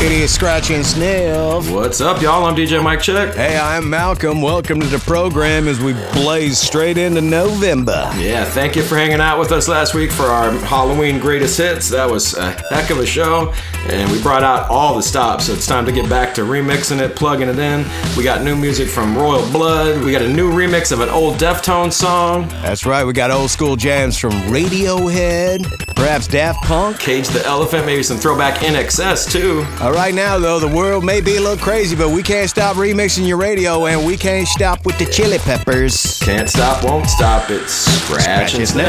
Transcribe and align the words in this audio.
It 0.00 0.12
is 0.12 0.32
Scratch 0.32 0.70
and 0.70 0.86
Sniff. 0.86 1.72
What's 1.72 2.00
up, 2.00 2.22
y'all? 2.22 2.44
I'm 2.44 2.54
DJ 2.54 2.80
Mike 2.80 3.00
Check. 3.00 3.34
Hey, 3.34 3.58
I'm 3.58 3.90
Malcolm. 3.90 4.40
Welcome 4.40 4.78
to 4.78 4.86
the 4.86 5.00
program 5.00 5.66
as 5.66 5.80
we 5.80 5.92
blaze 6.12 6.56
straight 6.56 6.96
into 6.96 7.20
November. 7.20 8.08
Yeah, 8.16 8.44
thank 8.44 8.76
you 8.76 8.84
for 8.84 8.94
hanging 8.94 9.20
out 9.20 9.40
with 9.40 9.50
us 9.50 9.66
last 9.66 9.94
week 9.94 10.12
for 10.12 10.26
our 10.26 10.52
Halloween 10.52 11.18
greatest 11.18 11.58
hits. 11.58 11.88
That 11.90 12.08
was 12.08 12.34
a 12.36 12.52
heck 12.70 12.90
of 12.90 12.98
a 12.98 13.06
show, 13.06 13.52
and 13.88 14.08
we 14.12 14.22
brought 14.22 14.44
out 14.44 14.70
all 14.70 14.94
the 14.94 15.02
stops, 15.02 15.46
so 15.46 15.54
it's 15.54 15.66
time 15.66 15.84
to 15.86 15.90
get 15.90 16.08
back 16.08 16.32
to 16.34 16.42
remixing 16.42 17.00
it, 17.00 17.16
plugging 17.16 17.48
it 17.48 17.58
in. 17.58 17.84
We 18.16 18.22
got 18.22 18.44
new 18.44 18.54
music 18.54 18.86
from 18.86 19.18
Royal 19.18 19.50
Blood. 19.50 20.04
We 20.04 20.12
got 20.12 20.22
a 20.22 20.28
new 20.32 20.52
remix 20.52 20.92
of 20.92 21.00
an 21.00 21.08
old 21.08 21.38
Deftones 21.38 21.94
song. 21.94 22.46
That's 22.62 22.86
right, 22.86 23.02
we 23.04 23.12
got 23.14 23.32
old 23.32 23.50
school 23.50 23.74
jams 23.74 24.16
from 24.16 24.30
Radiohead, 24.42 25.96
perhaps 25.96 26.28
Daft 26.28 26.62
Punk. 26.62 27.00
Cage 27.00 27.26
the 27.30 27.44
Elephant, 27.44 27.84
maybe 27.84 28.04
some 28.04 28.16
throwback 28.16 28.60
INXS 28.60 29.28
too. 29.32 29.66
Uh, 29.82 29.87
right 29.92 30.14
now, 30.14 30.38
though, 30.38 30.58
the 30.58 30.68
world 30.68 31.04
may 31.04 31.20
be 31.20 31.36
a 31.36 31.40
little 31.40 31.56
crazy, 31.56 31.94
but 31.94 32.10
we 32.10 32.22
can't 32.22 32.50
stop 32.50 32.76
remixing 32.76 33.26
your 33.28 33.36
radio, 33.36 33.86
and 33.86 34.04
we 34.04 34.16
can't 34.16 34.48
stop 34.48 34.84
with 34.84 34.98
the 34.98 35.06
chili 35.06 35.38
peppers. 35.38 36.18
Can't 36.20 36.48
stop, 36.48 36.84
won't 36.84 37.08
stop. 37.08 37.48
It's 37.48 37.72
Scratch, 37.72 38.54
and 38.54 38.68
Sniff. 38.68 38.86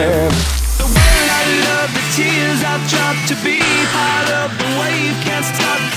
The 0.78 0.86
world 0.86 0.96
I 0.96 1.46
love, 1.62 1.94
the 1.94 2.02
tears 2.16 2.64
I 2.64 2.78
drop 2.90 3.16
to 3.28 3.36
be 3.44 3.60
part 3.94 4.30
of 4.32 4.58
the 4.58 4.66
wave 4.80 5.24
can't 5.24 5.46
stop. 5.46 5.89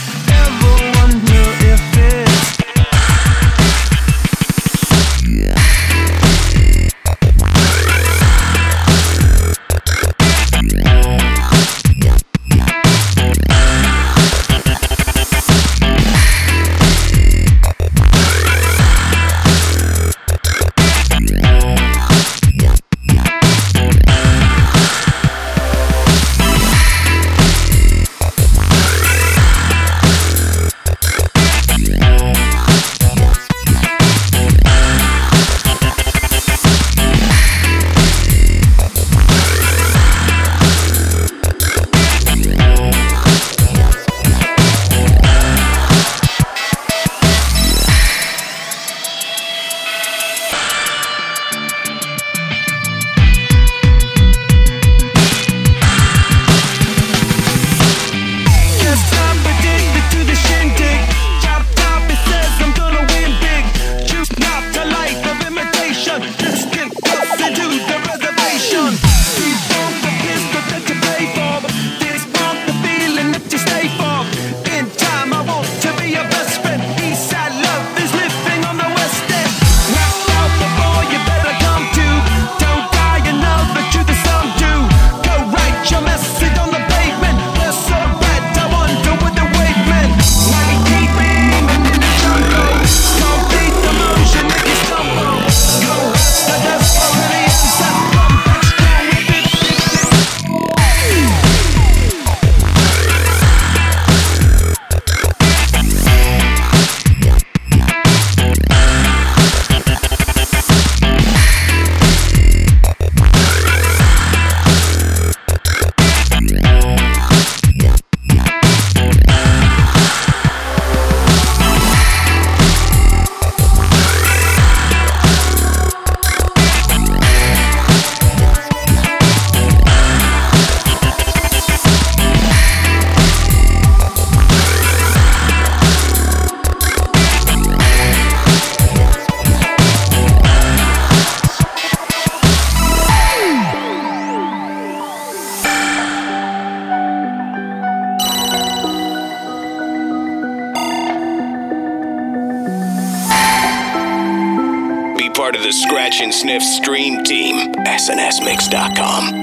Sniff 156.42 156.60
stream 156.64 157.22
team. 157.22 157.72
SNSMix.com. 157.86 159.41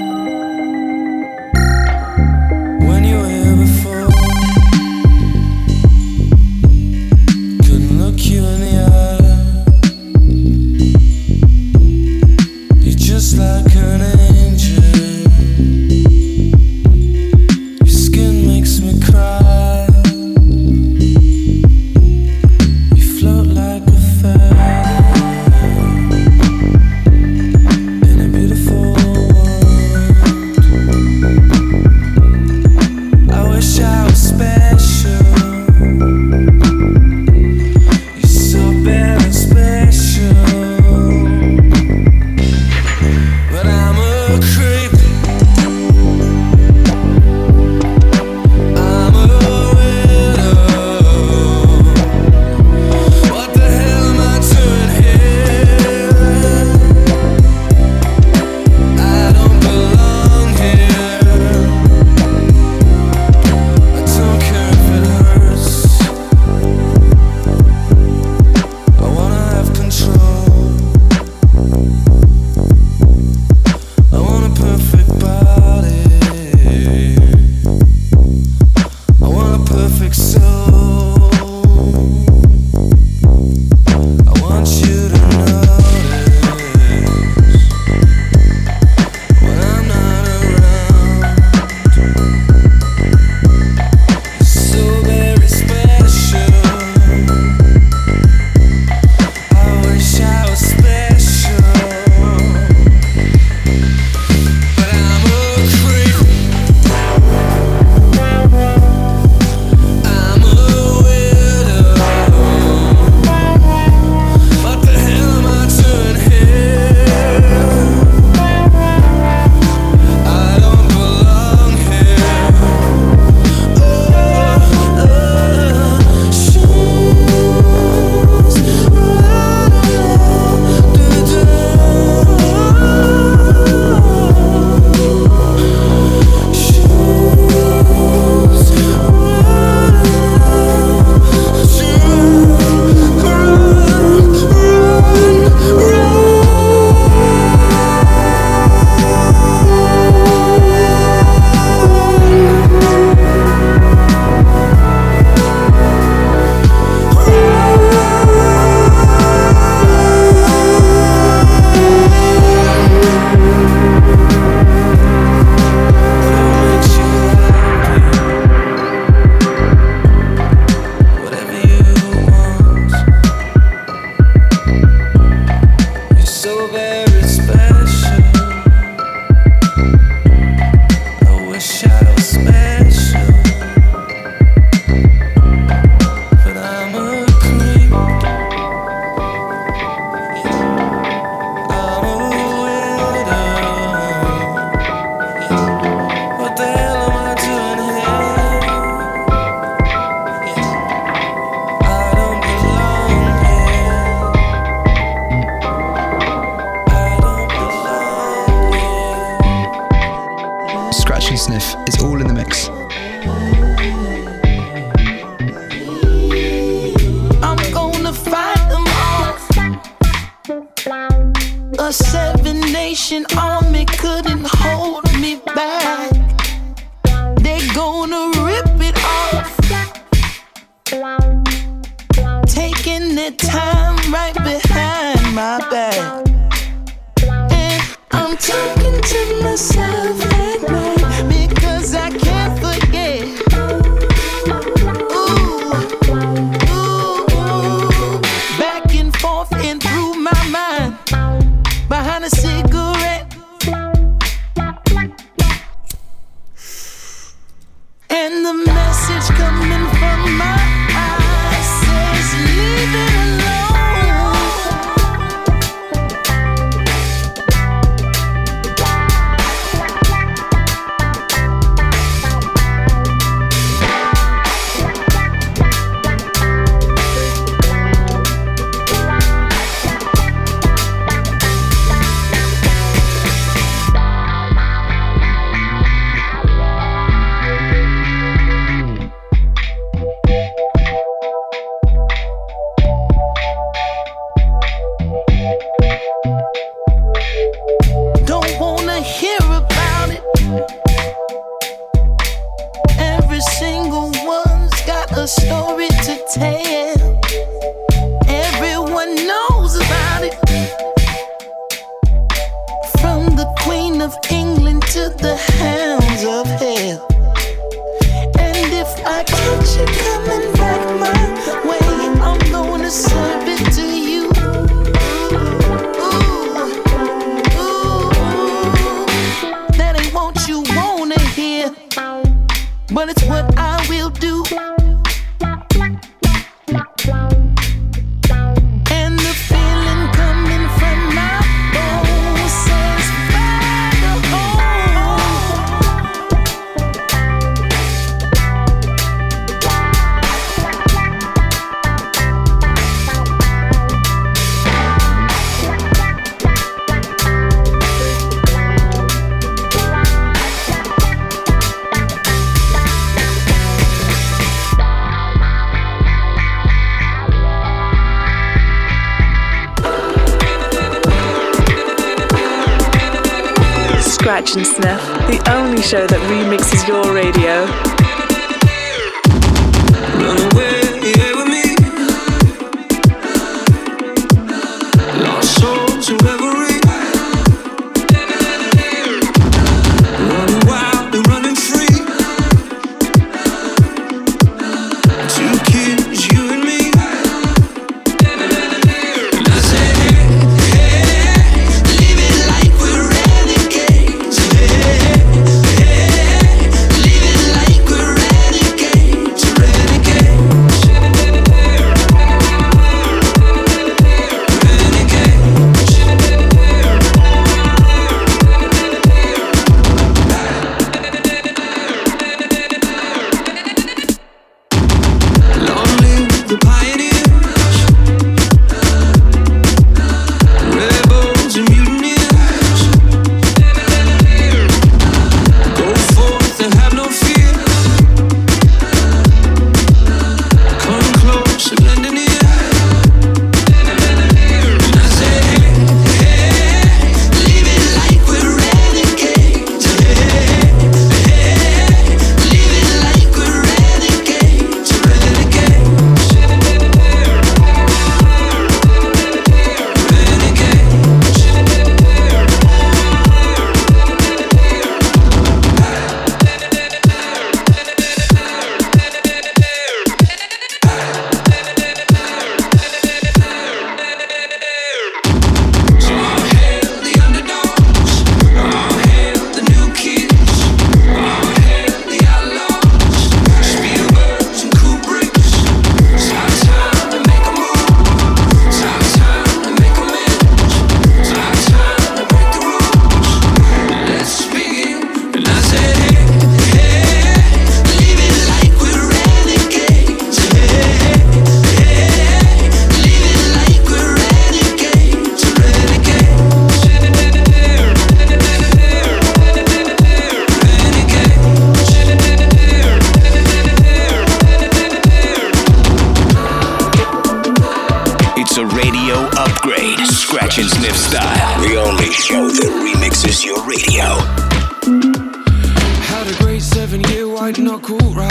show 375.90 376.06
that 376.06 376.20
remixes 376.30 376.59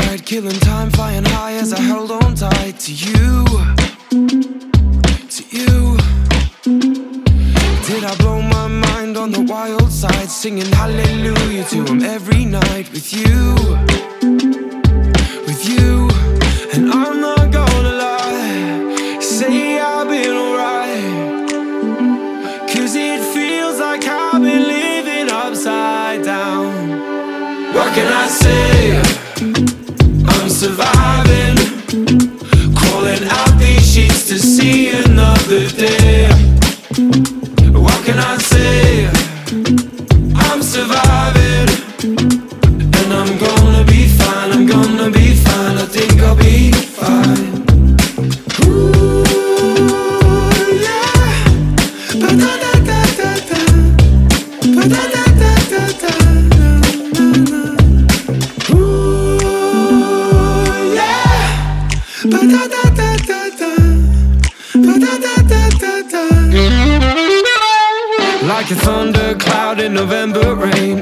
right, 0.07 0.23
killing 0.25 0.59
time, 0.59 0.89
flying 0.91 1.25
high 1.25 1.53
as 1.53 1.73
I 1.73 1.79
held 1.81 2.11
on 2.11 2.35
tight 2.35 2.79
to 2.79 2.91
you. 2.93 3.45
To 5.35 5.43
you. 5.57 5.97
Did 7.87 8.03
I 8.03 8.15
blow 8.17 8.41
my 8.41 8.67
mind 8.67 9.17
on 9.17 9.31
the 9.31 9.41
wild 9.41 9.91
side, 9.91 10.29
singing 10.29 10.71
hallelujah 10.73 11.63
to 11.65 11.85
him 11.85 12.01
every 12.03 12.45
night 12.45 12.91
with 12.91 13.13
you? 13.13 13.55
With 15.47 15.63
you. 15.67 16.09
And 16.73 16.91
I'm 16.91 17.19
not 17.21 17.51
gonna 17.51 17.93
lie, 18.05 19.19
say 19.19 19.79
I've 19.79 20.07
been 20.07 20.35
alright. 20.45 21.49
Cause 22.71 22.95
it 22.95 23.21
feels 23.33 23.79
like 23.79 24.03
I've 24.03 24.41
been 24.41 24.67
living 24.67 25.29
upside 25.31 26.23
down. 26.23 26.89
What 27.73 27.93
can 27.93 28.11
I 28.11 28.27
say? 28.27 29.28
Tuesday. 35.69 35.98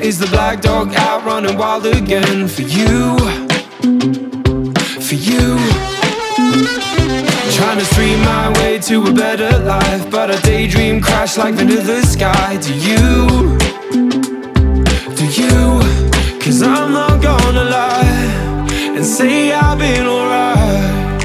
Is 0.07 0.19
the 0.19 0.27
black 0.27 0.61
dog 0.61 0.93
out 0.95 1.25
running 1.25 1.57
wild 1.57 1.85
again 1.85 2.47
for 2.47 2.61
you? 2.61 3.17
For 5.07 5.15
you. 5.15 5.57
Trying 7.57 7.79
to 7.79 7.85
stream 7.91 8.19
my 8.21 8.53
way 8.57 8.79
to 8.79 9.05
a 9.05 9.11
better 9.11 9.59
life, 9.59 10.09
but 10.09 10.31
a 10.33 10.41
daydream 10.43 11.01
crash 11.01 11.37
like 11.37 11.59
into 11.59 11.81
the 11.81 12.01
sky. 12.03 12.55
Do 12.55 12.73
you? 12.73 13.57
Do 15.19 15.25
you? 15.41 15.59
Cause 16.41 16.61
I'm 16.61 16.93
not 16.93 17.21
gonna 17.21 17.65
lie 17.65 18.65
and 18.95 19.05
say 19.05 19.51
I've 19.51 19.77
been 19.77 20.07
alright. 20.07 21.21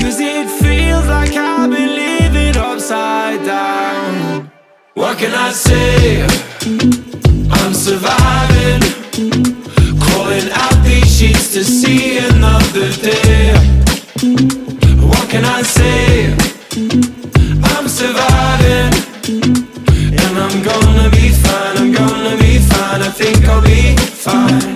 Cause 0.00 0.18
it 0.18 0.48
feels 0.62 1.06
like 1.08 1.32
I've 1.32 1.70
been 1.70 1.94
living 2.04 2.56
upside 2.56 3.44
down. 3.44 4.50
What 4.94 5.18
can 5.18 5.34
I 5.34 5.52
say? 5.52 6.40
Surviving. 7.80 8.82
Crawling 10.00 10.50
out 10.52 10.84
these 10.84 11.16
sheets 11.16 11.50
to 11.54 11.64
see 11.64 12.18
another 12.18 12.92
day. 12.92 13.54
What 15.00 15.30
can 15.30 15.46
I 15.46 15.62
say? 15.62 16.36
I'm 17.64 17.88
surviving. 17.88 18.92
And 20.12 20.38
I'm 20.38 20.62
gonna 20.62 21.08
be 21.08 21.30
fine, 21.30 21.78
I'm 21.78 21.92
gonna 21.92 22.36
be 22.36 22.58
fine. 22.58 23.00
I 23.00 23.08
think 23.08 23.46
I'll 23.46 23.62
be 23.62 23.96
fine. 23.96 24.69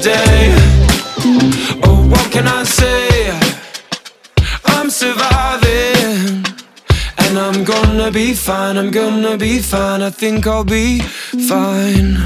Another 0.00 0.18
day. 0.24 0.54
Oh, 1.84 2.08
what 2.10 2.32
can 2.32 2.46
I 2.46 2.64
say? 2.64 3.30
I'm 4.64 4.90
surviving, 4.90 6.44
and 7.18 7.38
I'm 7.38 7.64
gonna 7.64 8.10
be 8.10 8.34
fine. 8.34 8.76
I'm 8.76 8.90
gonna 8.90 9.36
be 9.36 9.58
fine. 9.58 10.02
I 10.02 10.10
think 10.10 10.46
I'll 10.46 10.64
be 10.64 11.00
fine. 11.00 12.18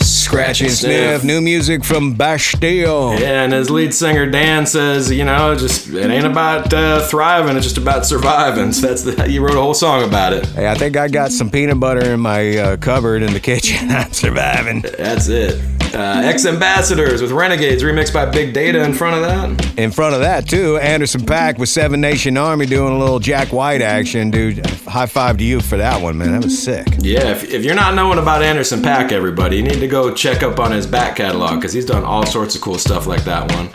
Scratch 0.00 0.62
and 0.62 0.70
sniff. 0.70 1.24
New 1.24 1.40
music 1.40 1.84
from 1.84 2.14
Bastille. 2.14 3.18
Yeah, 3.20 3.44
and 3.44 3.52
his 3.52 3.70
lead 3.70 3.92
singer 3.92 4.30
Dan 4.30 4.64
says, 4.64 5.10
you 5.10 5.24
know, 5.24 5.54
just 5.54 5.88
it 5.88 6.10
ain't 6.10 6.26
about 6.26 6.72
uh, 6.72 7.06
thriving; 7.06 7.56
it's 7.56 7.66
just 7.66 7.78
about 7.78 8.06
surviving. 8.06 8.72
So 8.72 8.86
that's 8.86 9.02
the, 9.02 9.28
you 9.28 9.42
wrote 9.42 9.56
a 9.56 9.60
whole 9.60 9.74
song 9.74 10.02
about 10.04 10.32
it. 10.32 10.46
Hey, 10.46 10.68
I 10.68 10.74
think 10.74 10.96
I 10.96 11.08
got 11.08 11.32
some 11.32 11.50
peanut 11.50 11.78
butter 11.78 12.12
in 12.12 12.20
my 12.20 12.56
uh, 12.56 12.76
cupboard 12.78 13.22
in 13.22 13.32
the 13.32 13.40
kitchen. 13.40 13.90
I'm 13.90 14.12
surviving. 14.12 14.82
That's 14.82 15.28
it. 15.28 15.81
Uh, 15.94 16.22
X 16.24 16.46
Ambassadors 16.46 17.20
with 17.20 17.32
Renegades 17.32 17.82
remixed 17.82 18.14
by 18.14 18.24
Big 18.24 18.54
Data 18.54 18.82
in 18.82 18.94
front 18.94 19.16
of 19.16 19.22
that. 19.22 19.78
In 19.78 19.90
front 19.90 20.14
of 20.14 20.20
that, 20.20 20.48
too, 20.48 20.78
Anderson 20.78 21.22
.Paak 21.22 21.58
with 21.58 21.68
Seven 21.68 22.00
Nation 22.00 22.36
Army 22.36 22.66
doing 22.66 22.94
a 22.94 22.98
little 22.98 23.18
Jack 23.18 23.52
White 23.52 23.82
action, 23.82 24.30
dude. 24.30 24.64
High 24.86 25.06
five 25.06 25.38
to 25.38 25.44
you 25.44 25.60
for 25.60 25.76
that 25.76 26.00
one, 26.00 26.18
man. 26.18 26.32
That 26.32 26.44
was 26.44 26.62
sick. 26.62 26.86
Yeah, 26.98 27.30
if, 27.32 27.50
if 27.50 27.64
you're 27.64 27.74
not 27.74 27.94
knowing 27.94 28.18
about 28.18 28.42
Anderson 28.42 28.80
.Paak, 28.80 29.12
everybody, 29.12 29.56
you 29.56 29.62
need 29.62 29.80
to 29.80 29.88
go 29.88 30.12
check 30.14 30.42
up 30.42 30.58
on 30.58 30.72
his 30.72 30.86
back 30.86 31.16
catalog 31.16 31.56
because 31.56 31.72
he's 31.72 31.86
done 31.86 32.04
all 32.04 32.24
sorts 32.24 32.54
of 32.54 32.60
cool 32.62 32.78
stuff 32.78 33.06
like 33.06 33.24
that 33.24 33.50
one. 33.52 33.68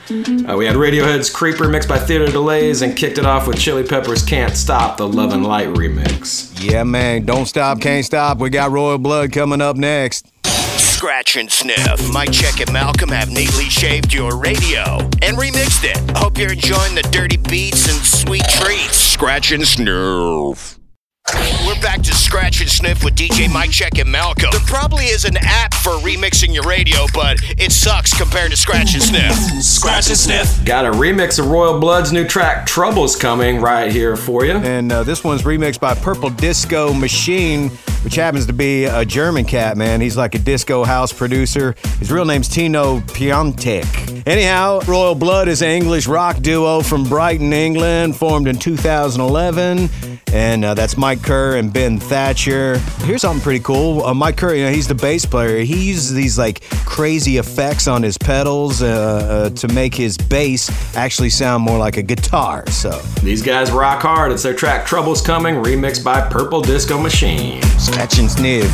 Uh, 0.49 0.55
we 0.55 0.65
had 0.65 0.75
Radiohead's 0.75 1.29
Creeper 1.29 1.67
mixed 1.69 1.89
by 1.89 1.99
Theater 1.99 2.27
Delays 2.27 2.81
and 2.81 2.95
kicked 2.95 3.17
it 3.17 3.25
off 3.25 3.47
with 3.47 3.59
Chili 3.59 3.83
Peppers' 3.83 4.23
Can't 4.23 4.55
Stop, 4.55 4.97
the 4.97 5.07
Love 5.07 5.33
and 5.33 5.45
Light 5.45 5.67
remix. 5.69 6.53
Yeah, 6.63 6.83
man. 6.83 7.25
Don't 7.25 7.45
stop, 7.45 7.79
can't 7.79 8.05
stop. 8.05 8.39
We 8.39 8.49
got 8.49 8.71
Royal 8.71 8.97
Blood 8.97 9.31
coming 9.31 9.61
up 9.61 9.75
next. 9.75 10.31
Scratch 10.97 11.35
and 11.35 11.51
sniff. 11.51 12.11
Mike 12.11 12.31
Check 12.31 12.59
and 12.59 12.73
Malcolm 12.73 13.09
have 13.09 13.29
neatly 13.29 13.65
shaved 13.65 14.11
your 14.11 14.35
radio 14.35 14.97
and 15.21 15.37
remixed 15.37 15.83
it. 15.83 16.17
Hope 16.17 16.39
you're 16.39 16.53
enjoying 16.53 16.95
the 16.95 17.03
dirty 17.11 17.37
beats 17.37 17.87
and 17.87 18.03
sweet 18.03 18.41
treats. 18.49 18.97
Scratch 18.97 19.51
and 19.51 19.63
sniff. 19.63 20.76
We're 21.33 21.81
back 21.81 22.01
to 22.03 22.13
Scratch 22.13 22.61
and 22.61 22.69
Sniff 22.69 23.03
with 23.03 23.15
DJ 23.15 23.51
Mike 23.51 23.71
Check 23.71 23.97
and 23.97 24.09
Malcolm. 24.09 24.49
There 24.51 24.61
probably 24.61 25.05
is 25.05 25.25
an 25.25 25.35
app 25.41 25.73
for 25.73 25.91
remixing 25.97 26.53
your 26.53 26.63
radio, 26.63 27.05
but 27.13 27.37
it 27.57 27.73
sucks 27.73 28.17
compared 28.17 28.51
to 28.51 28.57
Scratch 28.57 28.93
and 28.93 29.03
Sniff. 29.03 29.35
Scratch 29.61 30.07
and 30.07 30.17
sniff. 30.17 30.63
Got 30.63 30.85
a 30.85 30.91
remix 30.91 31.37
of 31.37 31.47
Royal 31.47 31.81
Blood's 31.81 32.13
new 32.13 32.25
track 32.25 32.65
Troubles 32.65 33.17
coming 33.17 33.59
right 33.59 33.91
here 33.91 34.15
for 34.15 34.45
you. 34.45 34.53
And 34.53 34.89
uh, 34.89 35.03
this 35.03 35.21
one's 35.21 35.41
remixed 35.41 35.81
by 35.81 35.95
Purple 35.95 36.29
Disco 36.29 36.93
Machine, 36.93 37.69
which 38.05 38.15
happens 38.15 38.45
to 38.45 38.53
be 38.53 38.85
a 38.85 39.03
German 39.03 39.43
cat, 39.43 39.75
man. 39.75 39.99
He's 39.99 40.15
like 40.15 40.33
a 40.33 40.39
disco 40.39 40.85
house 40.85 41.11
producer. 41.11 41.75
His 41.99 42.09
real 42.09 42.25
name's 42.25 42.47
Tino 42.47 43.01
Piontek. 43.01 44.23
Anyhow, 44.25 44.79
Royal 44.87 45.15
Blood 45.15 45.49
is 45.49 45.61
an 45.61 45.69
English 45.69 46.07
rock 46.07 46.37
duo 46.39 46.81
from 46.81 47.03
Brighton, 47.03 47.51
England, 47.51 48.15
formed 48.15 48.47
in 48.47 48.57
2011. 48.57 49.89
And 50.33 50.65
uh, 50.65 50.73
that's 50.73 50.97
Mike 50.97 51.16
Kerr 51.23 51.57
and 51.57 51.71
Ben 51.71 51.99
Thatcher. 51.99 52.77
Here's 53.03 53.21
something 53.21 53.41
pretty 53.41 53.59
cool. 53.63 54.03
Uh, 54.05 54.13
Mike 54.13 54.37
Kerr, 54.37 54.53
you 54.55 54.63
know, 54.65 54.71
he's 54.71 54.87
the 54.87 54.95
bass 54.95 55.25
player. 55.25 55.59
He 55.59 55.87
uses 55.87 56.13
these 56.13 56.37
like 56.37 56.61
crazy 56.85 57.37
effects 57.37 57.87
on 57.87 58.03
his 58.03 58.17
pedals 58.17 58.81
uh, 58.81 58.87
uh, 58.87 59.49
to 59.55 59.67
make 59.73 59.93
his 59.95 60.17
bass 60.17 60.69
actually 60.95 61.29
sound 61.29 61.63
more 61.63 61.77
like 61.77 61.97
a 61.97 62.03
guitar. 62.03 62.65
So 62.69 62.91
These 63.23 63.41
guys 63.41 63.71
rock 63.71 64.01
hard. 64.01 64.31
It's 64.31 64.43
their 64.43 64.53
track 64.55 64.85
Troubles 64.85 65.21
Coming, 65.21 65.55
remixed 65.55 66.03
by 66.03 66.21
Purple 66.21 66.61
Disco 66.61 66.99
Machine. 66.99 67.61
scratch 67.79 68.19
and 68.19 68.29
sniff. 68.29 68.71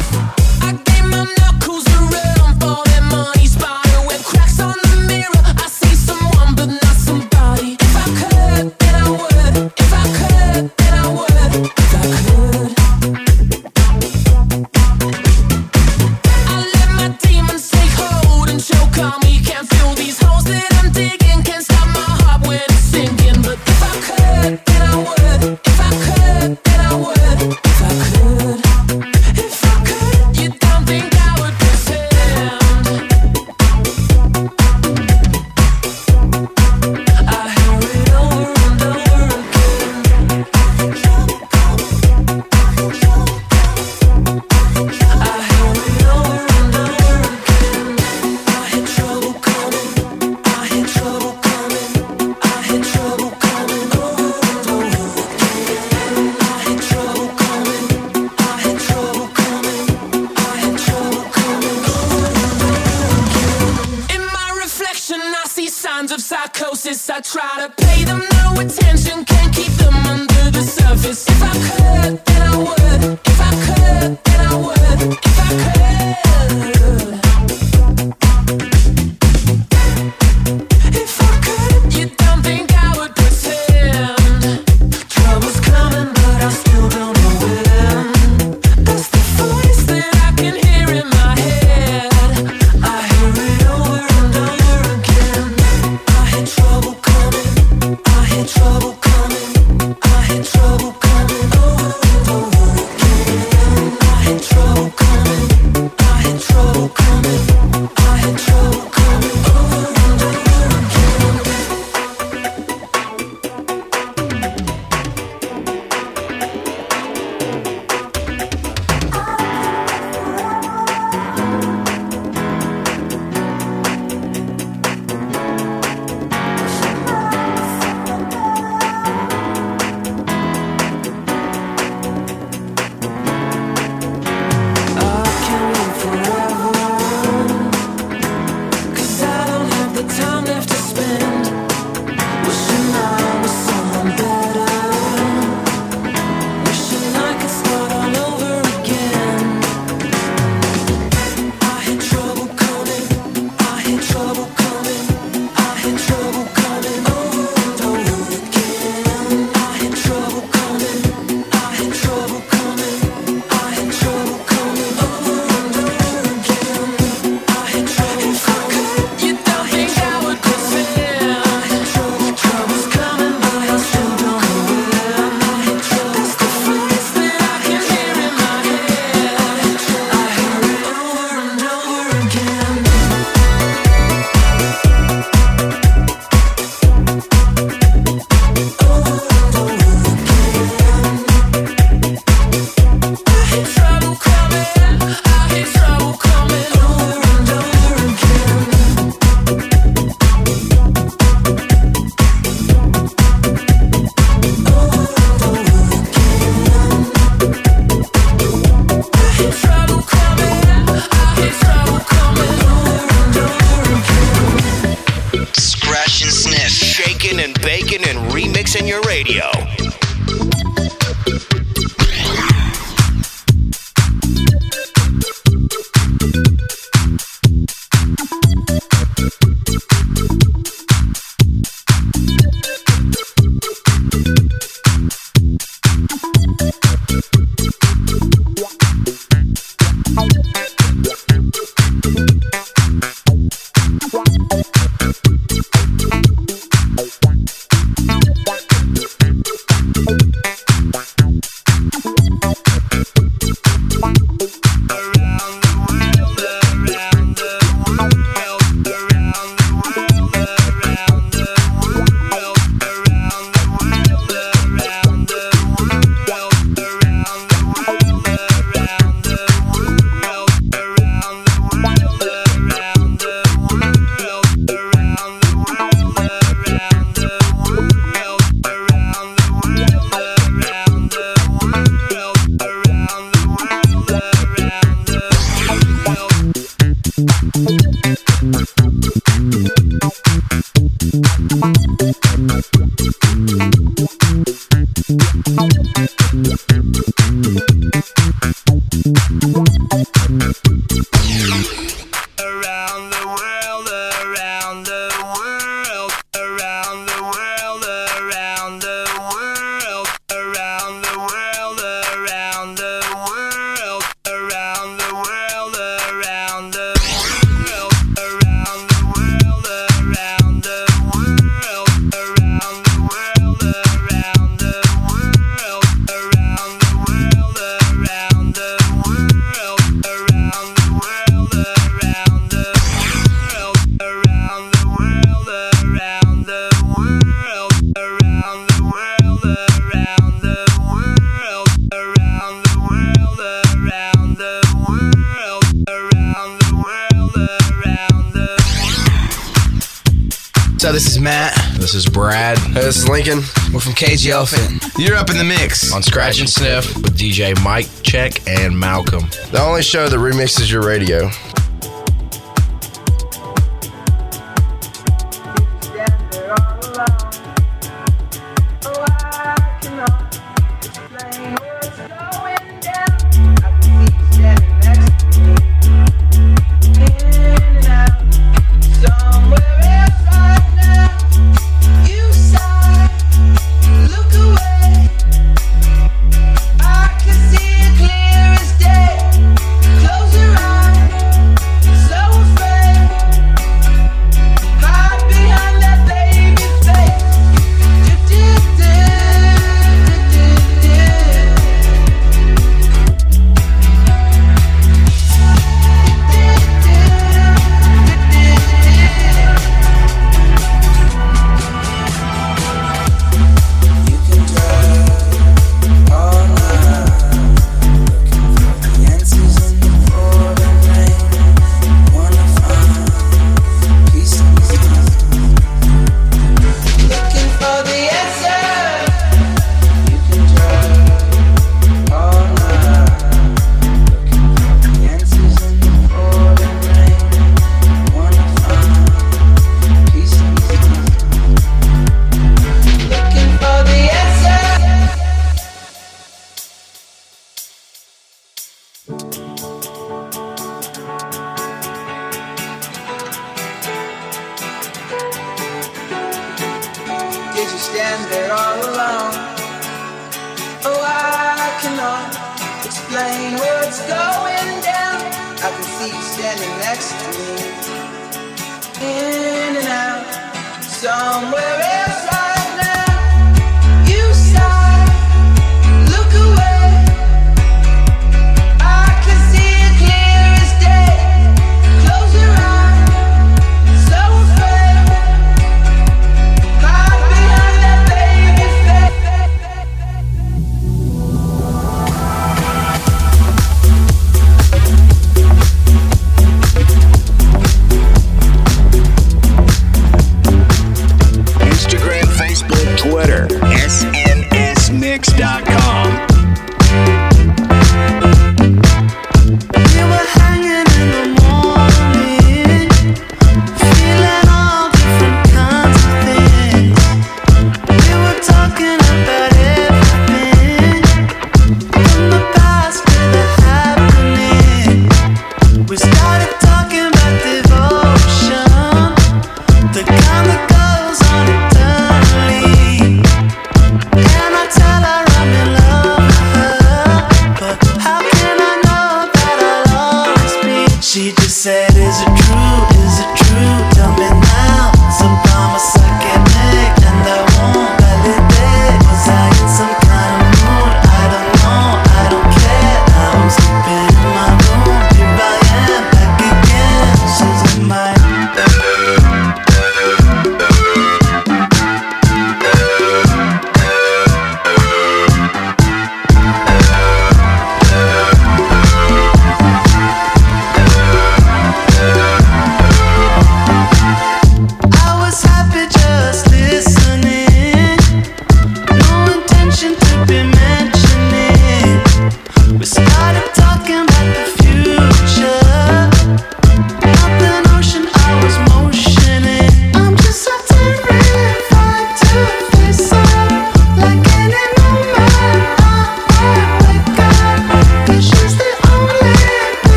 Matt. 351.24 351.56
This 351.80 351.96
is 351.96 352.06
Brad. 352.06 352.58
This 352.74 352.98
is 352.98 353.08
Lincoln. 353.08 353.40
We're 353.74 353.80
from 353.80 353.94
Cage 353.94 354.28
Elephant. 354.28 354.84
You're 354.98 355.16
up 355.16 355.30
in 355.30 355.38
the 355.38 355.46
mix 355.46 355.94
on 355.94 356.04
Scratch 356.04 356.42
and 356.42 356.50
Sniff 356.50 356.94
with 356.98 357.18
DJ 357.18 357.58
Mike 357.64 357.88
Check 358.04 358.46
and 358.46 358.78
Malcolm. 358.78 359.30
The 359.52 359.62
only 359.62 359.84
show 359.84 360.10
that 360.10 360.18
remixes 360.18 360.70
your 360.70 360.86
radio. 360.86 361.30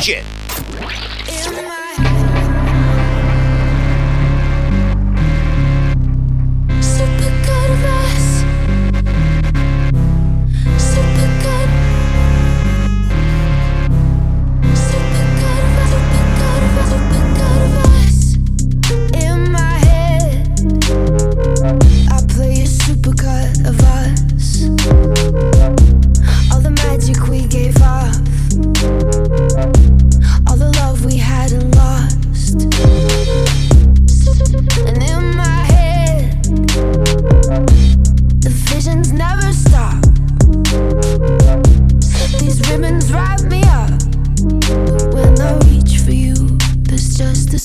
Sniff. 0.00 0.49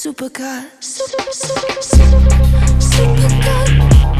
Supercut. 0.06 0.70
Super, 0.82 1.32
super, 1.32 1.82
super, 1.82 2.32
supercut. 2.80 4.15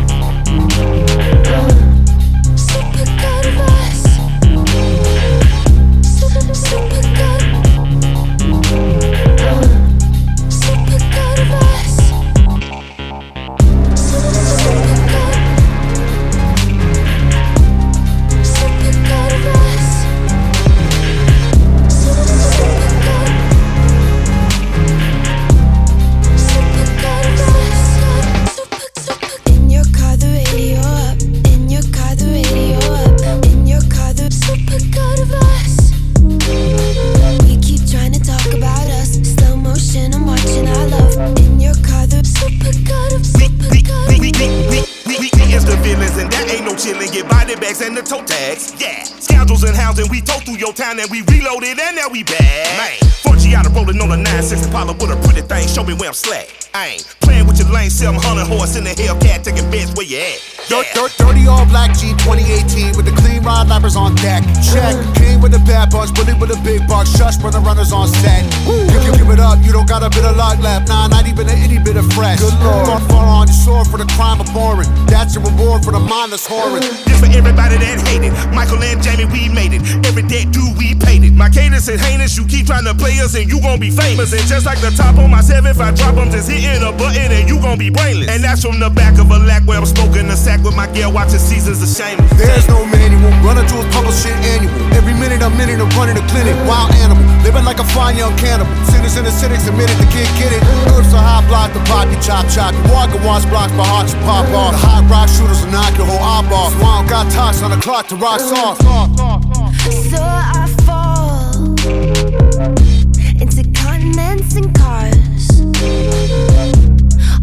Tore 50.76 50.96
that 50.96 51.10
we 51.10 51.24
reloaded, 51.32 51.80
and 51.80 51.96
now 51.96 52.12
we 52.12 52.24
back. 52.24 52.68
Man. 52.76 53.00
4G 53.24 53.56
out 53.56 53.66
of 53.66 53.76
rolling 53.76 54.00
on 54.02 54.12
a 54.12 54.20
960 54.20 54.68
Impala 54.68 54.94
with 54.94 55.10
a 55.10 55.18
pretty 55.24 55.42
thing. 55.42 55.68
Show 55.68 55.84
me 55.84 55.94
where 55.96 56.10
I'm 56.10 56.14
slack. 56.14 56.52
I 56.74 57.00
ain't 57.00 57.16
playing 57.22 57.48
with 57.48 57.58
your 57.58 57.72
lane, 57.72 57.90
700 57.90 58.46
horse 58.46 58.76
in 58.76 58.84
the 58.84 58.92
Hellcat, 58.92 59.44
taking 59.44 59.72
bets 59.72 59.96
where 59.96 60.06
you 60.06 60.20
at. 60.20 60.55
Dirt, 60.66 60.88
dirt, 60.98 61.14
dirty 61.22 61.46
all 61.46 61.66
black 61.70 61.94
G 61.94 62.18
2018 62.26 62.98
with 62.98 63.06
the 63.06 63.14
clean 63.22 63.44
rod 63.44 63.70
lappers 63.70 63.96
on 63.96 64.16
deck. 64.18 64.42
Check. 64.66 64.98
King 65.14 65.38
with 65.38 65.54
the 65.54 65.62
bad 65.62 65.94
bunch, 65.94 66.10
bully 66.18 66.34
with 66.34 66.50
a 66.50 66.58
big 66.66 66.88
buck. 66.90 67.06
Shush 67.06 67.38
when 67.38 67.54
the 67.54 67.62
runners 67.62 67.94
on 67.94 68.10
set. 68.10 68.42
You 68.66 68.98
can 68.98 69.14
give 69.14 69.30
it 69.30 69.40
up, 69.40 69.62
you 69.62 69.72
don't 69.72 69.88
got 69.88 70.02
a 70.02 70.10
bit 70.10 70.26
of 70.26 70.34
luck 70.36 70.58
left. 70.58 70.90
Nah, 70.90 71.06
not 71.06 71.30
even 71.30 71.46
an 71.46 71.58
itty 71.62 71.78
bit 71.78 71.98
of 72.02 72.10
fresh. 72.18 72.42
Good 72.42 72.58
lord. 72.66 72.90
Far, 72.90 73.02
far 73.06 73.28
on 73.30 73.46
your 73.46 73.54
sword 73.62 73.86
for 73.94 74.02
the 74.02 74.10
crime 74.18 74.42
of 74.42 74.50
boring. 74.58 74.90
That's 75.06 75.38
your 75.38 75.46
reward 75.46 75.86
for 75.86 75.94
the 75.94 76.02
mindless 76.02 76.50
whoring. 76.50 76.82
This 77.06 77.22
for 77.22 77.30
everybody 77.30 77.78
that 77.78 78.02
hated. 78.02 78.34
Michael 78.50 78.82
and 78.82 78.98
Jaime, 79.06 79.30
we 79.30 79.46
made 79.54 79.78
it. 79.78 79.86
Every 80.10 80.26
debt 80.26 80.50
due, 80.50 80.74
we 80.82 80.98
paid 80.98 81.22
it. 81.22 81.38
My 81.38 81.50
cadence 81.54 81.86
is 81.88 82.02
heinous. 82.02 82.34
You 82.42 82.46
keep 82.50 82.66
trying 82.66 82.90
to 82.90 82.98
play 82.98 83.22
us 83.22 83.38
and 83.38 83.46
you 83.46 83.62
gon' 83.62 83.78
be 83.78 83.94
famous. 83.94 84.34
And 84.34 84.42
just 84.50 84.66
like 84.66 84.82
the 84.82 84.90
top 84.98 85.22
on 85.22 85.30
my 85.30 85.46
7, 85.46 85.70
if 85.70 85.78
I 85.78 85.94
drop 85.94 86.18
them, 86.18 86.34
just 86.34 86.50
hitting 86.50 86.82
a 86.82 86.90
button 86.90 87.30
and 87.30 87.46
you 87.46 87.62
gon' 87.62 87.78
be 87.78 87.94
brainless. 87.94 88.34
And 88.34 88.42
that's 88.42 88.66
from 88.66 88.82
the 88.82 88.90
back 88.90 89.22
of 89.22 89.30
a 89.30 89.38
lack 89.38 89.62
where 89.70 89.78
I'm 89.78 89.86
smoking 89.86 90.26
a 90.26 90.36
sack 90.36 90.55
with 90.64 90.76
my 90.76 90.88
gear, 90.92 91.10
watching 91.10 91.40
seasons 91.40 91.82
of 91.82 91.90
shame. 91.90 92.20
There's 92.38 92.68
no 92.68 92.86
manual. 92.86 93.32
Running 93.42 93.66
to 93.66 93.76
his 93.82 93.90
public 93.94 94.14
shit 94.14 94.36
annual. 94.54 94.72
Every 94.94 95.14
minute 95.14 95.42
I'm 95.42 95.56
minute 95.58 95.82
I'm 95.82 95.90
running 95.98 96.18
a 96.18 96.26
clinic. 96.30 96.56
Wild 96.70 96.94
animal. 97.02 97.24
Living 97.42 97.66
like 97.66 97.80
a 97.80 97.88
fine 97.96 98.18
young 98.18 98.36
cannibal. 98.38 98.70
Sinners 98.86 99.18
in 99.18 99.26
the 99.26 99.32
cynics 99.32 99.68
admitted 99.68 99.98
the 99.98 100.08
kid 100.14 100.30
get 100.38 100.54
it. 100.54 100.62
Herbs 100.94 101.14
a 101.14 101.20
hot 101.20 101.46
block, 101.50 101.74
the 101.74 101.82
poppy 101.90 102.18
chop 102.22 102.46
chop. 102.54 102.74
You 102.74 102.84
walk 102.94 103.10
and 103.14 103.24
watch 103.26 103.46
blocks 103.50 103.74
by 103.74 103.86
heart 103.86 104.10
you 104.10 104.20
pop 104.26 104.46
off. 104.54 104.72
The 104.72 104.82
hot 104.82 105.04
rock 105.10 105.30
shooters 105.30 105.62
will 105.66 105.72
knock 105.72 105.94
your 105.98 106.08
whole 106.08 106.22
op 106.22 106.50
off. 106.52 106.74
So 106.74 106.80
don't 106.86 107.08
got 107.10 107.32
tox 107.32 107.62
on 107.62 107.72
the 107.72 107.82
clock 107.82 108.08
to 108.10 108.16
rock 108.16 108.40
soft. 108.40 108.82
So 108.82 110.22
I 110.22 110.65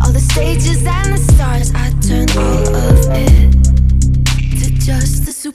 All 0.04 0.12
the 0.12 0.18
stages 0.18 0.84
and 0.84 1.12
the 1.12 1.16
stars, 1.16 1.72
I 1.74 1.90
turn 2.00 2.28
all 2.36 2.74
of 2.74 3.06
it 3.12 3.52
to 4.58 4.70
just 4.84 5.26
the 5.26 5.32
soup, 5.32 5.54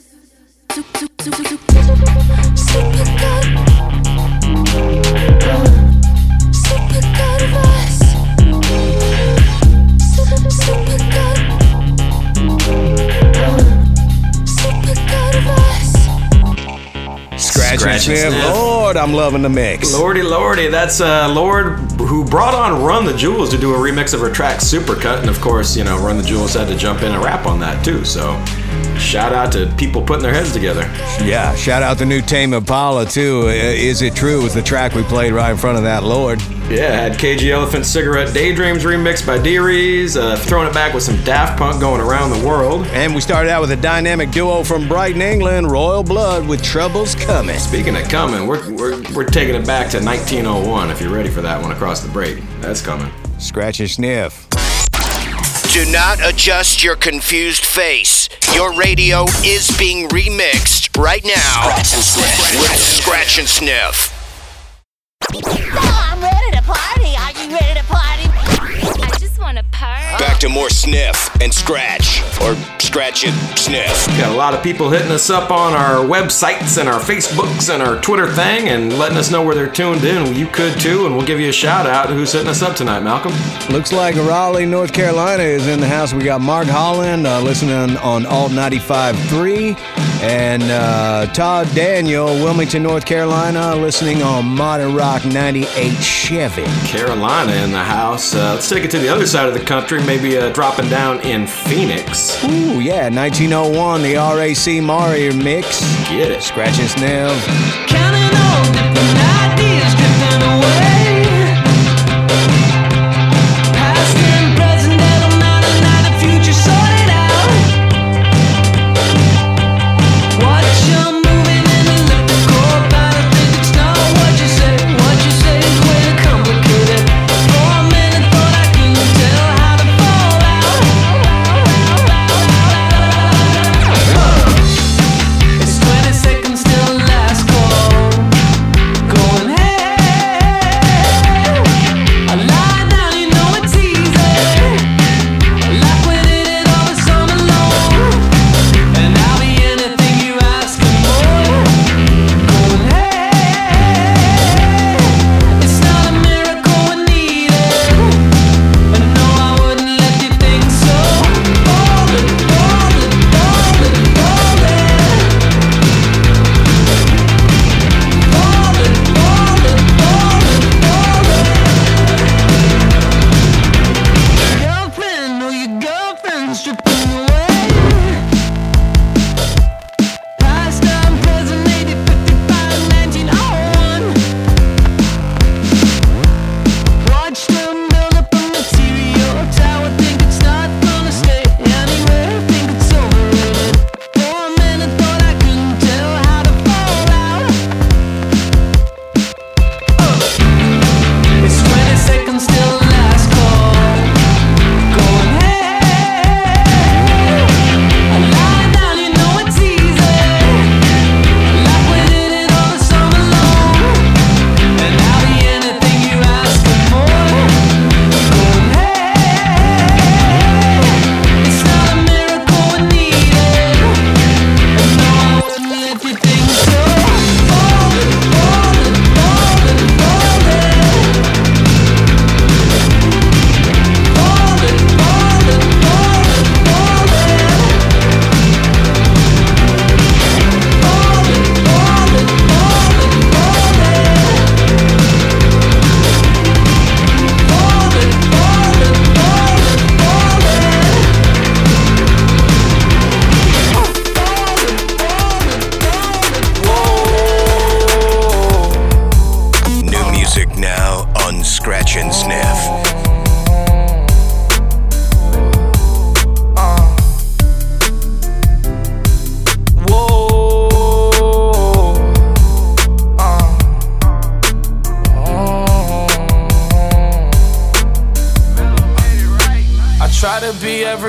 soup, 0.71 0.85
soup, 0.97 1.21
soup, 1.21 1.35
soup, 1.35 1.61
super 2.55 3.03
good. 3.19 3.66
Scratch, 17.67 17.73
and 17.73 18.01
Scratch 18.01 18.07
and 18.07 18.33
sniff. 18.33 18.43
sniff. 18.43 18.55
Lord, 18.55 18.97
I'm 18.97 19.13
loving 19.13 19.41
the 19.41 19.49
mix. 19.49 19.93
Lordy, 19.93 20.23
lordy, 20.23 20.67
that's 20.67 21.01
uh, 21.01 21.27
Lorde 21.33 21.79
who 21.99 22.23
brought 22.23 22.53
on 22.53 22.83
Run 22.83 23.05
the 23.05 23.13
Jewels 23.15 23.49
to 23.49 23.57
do 23.57 23.73
a 23.73 23.77
remix 23.77 24.13
of 24.13 24.21
her 24.21 24.31
track 24.31 24.59
Supercut, 24.59 25.19
and 25.19 25.29
of 25.29 25.41
course, 25.41 25.75
you 25.75 25.83
know, 25.83 25.97
Run 25.97 26.17
the 26.17 26.23
Jewels 26.23 26.53
had 26.53 26.67
to 26.69 26.77
jump 26.77 27.01
in 27.01 27.11
and 27.11 27.23
rap 27.23 27.45
on 27.45 27.59
that 27.59 27.83
too. 27.83 28.05
So, 28.05 28.33
shout 28.99 29.33
out 29.33 29.51
to 29.53 29.73
people 29.77 30.01
putting 30.01 30.23
their 30.23 30.33
heads 30.33 30.51
together. 30.53 30.81
Yeah, 31.23 31.55
shout 31.55 31.83
out 31.83 31.97
the 31.97 32.05
new 32.05 32.21
Tame 32.21 32.53
Impala 32.53 33.05
too. 33.05 33.43
Uh, 33.43 33.51
Is 33.51 34.01
it 34.01 34.15
true? 34.15 34.43
Was 34.43 34.53
the 34.53 34.61
track 34.61 34.93
we 34.93 35.03
played 35.03 35.33
right 35.33 35.51
in 35.51 35.57
front 35.57 35.77
of 35.77 35.83
that 35.83 36.03
Lorde? 36.03 36.41
Yeah, 36.69 36.91
had 36.91 37.17
Cage 37.17 37.39
the 37.41 37.51
Elephant 37.51 37.85
Cigarette 37.85 38.33
Daydreams 38.33 38.83
remixed 38.83 39.25
by 39.25 39.37
Dearies, 39.41 40.17
uh, 40.17 40.35
throwing 40.35 40.67
it 40.67 40.73
back 40.73 40.93
with 40.93 41.03
some 41.03 41.15
Daft 41.23 41.57
Punk 41.57 41.79
going 41.79 42.01
around 42.01 42.29
the 42.31 42.45
world. 42.45 42.85
And 42.87 43.15
we 43.15 43.21
started 43.21 43.49
out 43.49 43.61
with 43.61 43.71
a 43.71 43.77
dynamic 43.77 44.31
duo 44.31 44.63
from 44.63 44.87
Brighton, 44.87 45.21
England, 45.21 45.71
Royal 45.71 46.03
Blood 46.03 46.45
with 46.47 46.61
Troubles 46.61 47.15
Coming. 47.15 47.57
Speaking 47.57 47.95
of 47.95 48.03
coming, 48.09 48.47
we're, 48.47 48.69
we're, 48.73 49.01
we're 49.13 49.25
taking 49.25 49.55
it 49.55 49.65
back 49.65 49.89
to 49.91 50.03
1901 50.03 50.91
if 50.91 50.99
you're 50.99 51.13
ready 51.13 51.29
for 51.29 51.41
that 51.41 51.61
one 51.61 51.71
across 51.71 52.01
the 52.01 52.09
break. 52.09 52.43
That's 52.59 52.81
coming. 52.81 53.11
Scratch 53.39 53.79
and 53.79 53.89
sniff. 53.89 54.46
Do 55.77 55.85
not 55.91 56.17
adjust 56.27 56.83
your 56.83 56.95
confused 56.95 57.63
face. 57.63 58.29
Your 58.55 58.73
radio 58.73 59.25
is 59.45 59.69
being 59.77 60.09
remixed 60.09 60.99
right 60.99 61.23
now. 61.23 61.77
Scratch 61.83 61.93
and 61.93 62.03
sniff. 62.03 62.59
With 62.59 62.79
Scratch 62.79 63.37
and 63.37 63.47
Sniff. 63.47 64.11
Back 69.79 70.19
back 70.19 70.39
to 70.39 70.49
more 70.49 70.69
sniff 70.69 71.29
and 71.41 71.53
scratch, 71.53 72.21
or 72.41 72.55
scratch 72.79 73.25
and 73.25 73.35
sniff. 73.57 74.07
Got 74.17 74.31
a 74.31 74.35
lot 74.35 74.53
of 74.53 74.63
people 74.63 74.89
hitting 74.89 75.11
us 75.11 75.29
up 75.29 75.51
on 75.51 75.73
our 75.73 75.97
websites 75.97 76.79
and 76.79 76.89
our 76.89 76.99
Facebooks 76.99 77.71
and 77.71 77.83
our 77.83 77.99
Twitter 78.01 78.27
thing 78.31 78.69
and 78.69 78.97
letting 78.97 79.17
us 79.17 79.29
know 79.29 79.43
where 79.43 79.53
they're 79.53 79.69
tuned 79.69 80.03
in. 80.03 80.35
You 80.35 80.47
could 80.47 80.79
too, 80.79 81.05
and 81.05 81.15
we'll 81.15 81.25
give 81.27 81.39
you 81.39 81.49
a 81.49 81.53
shout 81.53 81.85
out. 81.85 82.09
Who's 82.09 82.31
hitting 82.33 82.47
us 82.47 82.61
up 82.61 82.75
tonight, 82.75 83.01
Malcolm? 83.01 83.33
Looks 83.69 83.93
like 83.93 84.15
Raleigh, 84.15 84.65
North 84.65 84.93
Carolina 84.93 85.43
is 85.43 85.67
in 85.67 85.79
the 85.79 85.87
house. 85.87 86.13
We 86.13 86.23
got 86.23 86.41
Mark 86.41 86.67
Holland 86.67 87.27
uh, 87.27 87.41
listening 87.41 87.97
on 87.97 88.25
Alt 88.25 88.51
95.3 88.53 90.16
and 90.21 90.63
uh, 90.63 91.25
Todd 91.33 91.67
Daniel, 91.75 92.25
Wilmington, 92.25 92.83
North 92.83 93.05
Carolina, 93.05 93.75
listening 93.75 94.21
on 94.21 94.45
Modern 94.45 94.95
Rock 94.95 95.25
98 95.25 95.93
Chevy. 96.01 96.65
Carolina 96.87 97.53
in 97.63 97.71
the 97.71 97.83
house. 97.83 98.33
Uh, 98.33 98.53
let's 98.53 98.69
take 98.69 98.83
it 98.83 98.91
to 98.91 98.99
the 98.99 99.09
other 99.09 99.25
side 99.27 99.47
of 99.47 99.53
the 99.53 99.63
country, 99.63 100.03
maybe 100.05 100.37
uh, 100.37 100.49
dropping 100.51 100.89
down 100.89 101.19
in 101.21 101.45
Phoenix. 101.45 102.43
Ooh, 102.45 102.79
yeah, 102.79 103.09
1901, 103.09 104.01
the 104.01 104.15
RAC 104.15 104.83
Mario 104.83 105.33
mix. 105.33 105.81
Get 106.09 106.31
it. 106.31 106.41
Scratch 106.41 106.79
and 106.79 106.89
sniff. 106.89 108.06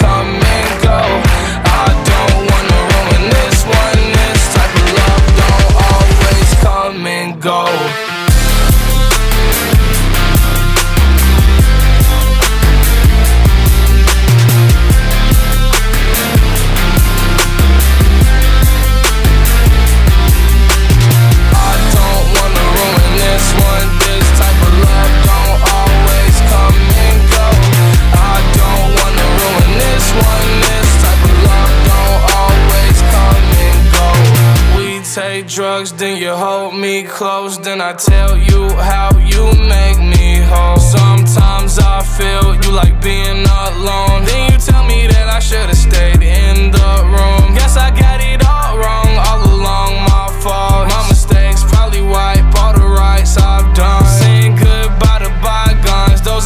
Always 0.00 0.21
take 35.42 35.50
drugs, 35.50 35.92
then 35.92 36.16
you 36.20 36.30
hold 36.30 36.74
me 36.74 37.02
close. 37.04 37.58
Then 37.58 37.80
I 37.80 37.92
tell 37.94 38.36
you 38.36 38.68
how 38.76 39.10
you 39.18 39.44
make 39.58 39.98
me 39.98 40.40
whole. 40.50 40.78
Sometimes 40.78 41.78
I 41.78 42.02
feel 42.02 42.54
you 42.62 42.70
like 42.72 43.00
being 43.00 43.44
alone. 43.44 44.24
Then 44.24 44.52
you 44.52 44.58
tell 44.58 44.84
me 44.84 45.06
that 45.06 45.28
I 45.28 45.40
should've 45.40 45.76
stayed 45.76 46.22
in 46.22 46.70
the 46.70 46.92
room. 47.14 47.54
Guess 47.54 47.76
I 47.76 47.90
got 47.90 48.20
it 48.20 48.44
all 48.44 48.78
wrong, 48.78 49.10
all 49.26 49.42
along 49.54 49.92
my 50.10 50.28
fault. 50.42 50.88
My 50.88 51.01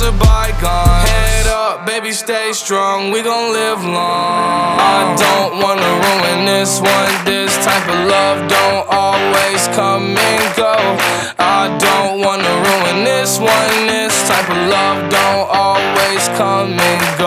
bygones, 0.03 0.26
those 0.61 0.64
are. 0.64 1.07
Head 1.07 1.47
up, 1.47 1.86
baby, 1.86 2.12
stay 2.12 2.53
strong. 2.53 3.11
We 3.11 3.22
gon' 3.22 3.53
live 3.53 3.82
long. 3.84 4.78
I 4.78 5.14
don't 5.16 5.62
wanna 5.62 5.90
ruin 6.05 6.44
this 6.44 6.80
one. 6.80 7.24
This 7.24 7.57
type 7.64 7.88
of 7.88 8.01
love 8.07 8.49
don't 8.49 8.86
always 8.88 9.68
come 9.68 10.16
and 10.16 10.57
go. 10.57 10.76
I 11.38 11.76
don't 11.78 12.20
wanna 12.20 12.53
ruin 12.68 13.05
this 13.05 13.38
one. 13.38 13.86
This 13.86 14.28
type 14.28 14.49
of 14.51 14.61
love 14.68 15.11
don't 15.11 15.49
always 15.64 16.28
come 16.36 16.78
and 16.78 17.18
go. 17.18 17.26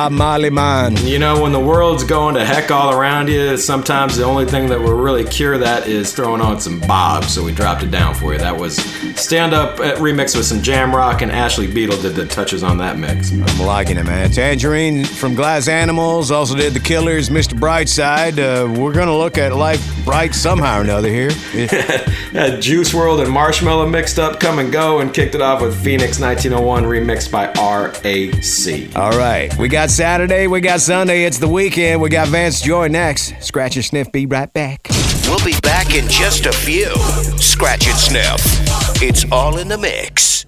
Bob 0.00 0.12
Marley 0.12 0.48
man. 0.48 0.96
You 1.06 1.18
know, 1.18 1.42
when 1.42 1.52
the 1.52 1.60
world's 1.60 2.04
going 2.04 2.34
to 2.34 2.42
heck 2.42 2.70
all 2.70 2.98
around 2.98 3.28
you, 3.28 3.58
sometimes 3.58 4.16
the 4.16 4.24
only 4.24 4.46
thing 4.46 4.66
that 4.70 4.80
will 4.80 4.94
really 4.94 5.24
cure 5.24 5.58
that 5.58 5.86
is 5.86 6.14
throwing 6.14 6.40
on 6.40 6.58
some 6.58 6.80
Bob. 6.80 7.24
So 7.24 7.44
we 7.44 7.52
dropped 7.52 7.82
it 7.82 7.90
down 7.90 8.14
for 8.14 8.32
you. 8.32 8.38
That 8.38 8.56
was 8.56 8.76
stand 9.20 9.52
up 9.52 9.78
uh, 9.78 9.96
remix 9.96 10.34
with 10.34 10.46
some 10.46 10.62
jam 10.62 10.96
rock, 10.96 11.20
and 11.20 11.30
Ashley 11.30 11.68
Beedle 11.68 12.00
did 12.00 12.14
the 12.14 12.24
touches 12.24 12.62
on 12.62 12.78
that 12.78 12.96
mix. 12.96 13.30
I'm 13.30 13.60
liking 13.60 13.98
it, 13.98 14.04
man. 14.04 14.30
Tangerine 14.30 15.04
from 15.04 15.34
Glass 15.34 15.68
Animals 15.68 16.30
also 16.30 16.56
did 16.56 16.72
The 16.72 16.80
Killers, 16.80 17.28
Mr. 17.28 17.52
Brightside. 17.52 18.38
Uh, 18.38 18.72
we're 18.80 18.94
gonna 18.94 19.14
look 19.14 19.36
at 19.36 19.54
life 19.54 19.99
bright 20.04 20.34
somehow 20.34 20.78
or 20.78 20.82
another 20.82 21.08
here. 21.08 21.30
Had 22.32 22.60
Juice 22.60 22.92
WRLD 22.92 23.26
and 23.26 23.34
Marshmello 23.34 23.90
mixed 23.90 24.18
up, 24.18 24.40
come 24.40 24.58
and 24.58 24.72
go, 24.72 25.00
and 25.00 25.12
kicked 25.12 25.34
it 25.34 25.40
off 25.40 25.62
with 25.62 25.74
Phoenix 25.82 26.20
1901 26.20 26.84
remixed 26.84 27.30
by 27.30 27.46
RAC. 27.54 28.96
All 28.96 29.18
right, 29.18 29.56
we 29.58 29.68
got 29.68 29.90
Saturday, 29.90 30.46
we 30.46 30.60
got 30.60 30.80
Sunday, 30.80 31.24
it's 31.24 31.38
the 31.38 31.48
weekend. 31.48 32.00
We 32.00 32.08
got 32.08 32.28
Vance 32.28 32.60
Joy 32.60 32.88
next. 32.88 33.34
Scratch 33.42 33.76
and 33.76 33.84
sniff, 33.84 34.10
be 34.12 34.26
right 34.26 34.52
back. 34.52 34.88
We'll 35.24 35.44
be 35.44 35.58
back 35.62 35.94
in 35.94 36.08
just 36.08 36.46
a 36.46 36.52
few. 36.52 36.92
Scratch 37.38 37.86
and 37.86 37.96
sniff. 37.96 39.02
It's 39.02 39.24
all 39.30 39.58
in 39.58 39.68
the 39.68 39.78
mix. 39.78 40.46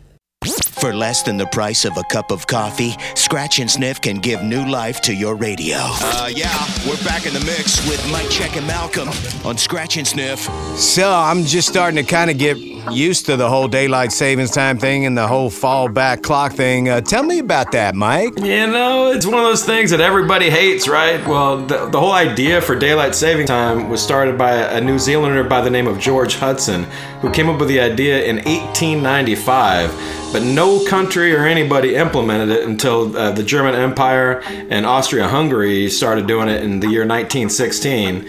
For 0.82 0.92
less 0.92 1.22
than 1.22 1.36
the 1.36 1.46
price 1.46 1.84
of 1.84 1.96
a 1.96 2.02
cup 2.02 2.32
of 2.32 2.48
coffee, 2.48 2.96
Scratch 3.14 3.60
and 3.60 3.70
Sniff 3.70 4.00
can 4.00 4.16
give 4.16 4.42
new 4.42 4.68
life 4.68 5.00
to 5.02 5.14
your 5.14 5.36
radio. 5.36 5.76
Uh, 5.78 6.28
yeah, 6.34 6.66
we're 6.84 6.96
back 7.04 7.24
in 7.24 7.32
the 7.32 7.38
mix 7.46 7.88
with 7.88 8.04
Mike 8.10 8.28
Check 8.30 8.56
and 8.56 8.66
Malcolm 8.66 9.08
on 9.44 9.56
Scratch 9.56 9.96
and 9.96 10.04
Sniff. 10.04 10.40
So 10.76 11.08
I'm 11.08 11.44
just 11.44 11.68
starting 11.68 12.04
to 12.04 12.10
kind 12.10 12.32
of 12.32 12.36
get 12.36 12.58
used 12.90 13.26
to 13.26 13.36
the 13.36 13.48
whole 13.48 13.68
daylight 13.68 14.10
savings 14.10 14.50
time 14.50 14.76
thing 14.76 15.06
and 15.06 15.16
the 15.16 15.28
whole 15.28 15.50
fall 15.50 15.88
back 15.88 16.20
clock 16.20 16.54
thing. 16.54 16.88
Uh, 16.88 17.00
tell 17.00 17.22
me 17.22 17.38
about 17.38 17.70
that, 17.70 17.94
Mike. 17.94 18.36
You 18.38 18.66
know, 18.66 19.12
it's 19.12 19.24
one 19.24 19.36
of 19.36 19.44
those 19.44 19.64
things 19.64 19.92
that 19.92 20.00
everybody 20.00 20.50
hates, 20.50 20.88
right? 20.88 21.24
Well, 21.24 21.58
the, 21.64 21.86
the 21.90 22.00
whole 22.00 22.10
idea 22.10 22.60
for 22.60 22.74
daylight 22.74 23.14
saving 23.14 23.46
time 23.46 23.88
was 23.88 24.02
started 24.02 24.36
by 24.36 24.54
a 24.54 24.80
New 24.80 24.98
Zealander 24.98 25.44
by 25.44 25.60
the 25.60 25.70
name 25.70 25.86
of 25.86 26.00
George 26.00 26.34
Hudson, 26.34 26.82
who 27.20 27.30
came 27.30 27.48
up 27.48 27.60
with 27.60 27.68
the 27.68 27.78
idea 27.78 28.24
in 28.24 28.38
1895. 28.38 30.18
But 30.32 30.42
no 30.42 30.71
country 30.80 31.34
or 31.34 31.44
anybody 31.44 31.94
implemented 31.94 32.50
it 32.50 32.68
until 32.68 33.16
uh, 33.16 33.30
the 33.30 33.42
German 33.42 33.74
Empire 33.74 34.40
and 34.46 34.86
Austria 34.86 35.28
Hungary 35.28 35.88
started 35.88 36.26
doing 36.26 36.48
it 36.48 36.62
in 36.62 36.80
the 36.80 36.88
year 36.88 37.06
1916. 37.06 38.28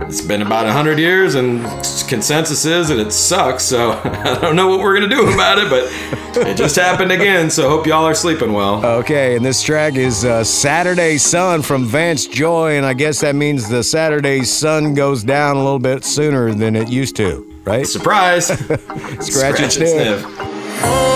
It's 0.00 0.20
been 0.20 0.42
about 0.42 0.64
100 0.64 0.98
years, 0.98 1.34
and 1.34 1.62
consensus 2.08 2.64
is 2.64 2.88
that 2.88 2.98
it 2.98 3.12
sucks, 3.12 3.62
so 3.62 3.92
I 4.04 4.38
don't 4.40 4.56
know 4.56 4.68
what 4.68 4.80
we're 4.80 4.98
going 4.98 5.08
to 5.08 5.14
do 5.14 5.32
about 5.32 5.58
it, 5.58 5.70
but 5.70 6.46
it 6.46 6.56
just 6.56 6.76
happened 6.76 7.12
again, 7.12 7.50
so 7.50 7.68
hope 7.68 7.86
y'all 7.86 8.04
are 8.04 8.14
sleeping 8.14 8.52
well. 8.52 8.84
Okay, 8.84 9.36
and 9.36 9.44
this 9.44 9.62
track 9.62 9.94
is 9.94 10.24
uh, 10.24 10.42
Saturday 10.42 11.18
Sun 11.18 11.62
from 11.62 11.84
Vance 11.84 12.26
Joy, 12.26 12.76
and 12.76 12.86
I 12.86 12.94
guess 12.94 13.20
that 13.20 13.34
means 13.34 13.68
the 13.68 13.84
Saturday 13.84 14.42
sun 14.44 14.94
goes 14.94 15.22
down 15.22 15.56
a 15.56 15.62
little 15.62 15.78
bit 15.78 16.04
sooner 16.04 16.52
than 16.54 16.74
it 16.74 16.88
used 16.88 17.16
to, 17.16 17.48
right? 17.64 17.86
Surprise! 17.86 18.46
Scratch, 19.20 19.60
and 19.60 19.72
sniff. 19.72 21.11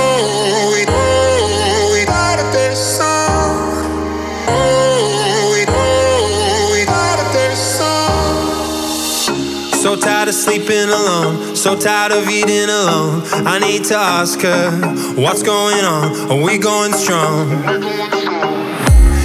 Sleeping 10.46 10.88
alone, 10.88 11.56
so 11.56 11.74
tired 11.76 12.12
of 12.12 12.28
eating 12.30 12.70
alone. 12.70 13.20
I 13.50 13.58
need 13.58 13.82
to 13.90 13.96
ask 13.96 14.40
her, 14.42 14.70
what's 15.18 15.42
going 15.42 15.84
on? 15.84 16.30
Are 16.30 16.40
we 16.40 16.56
going 16.56 16.92
strong? 16.92 17.50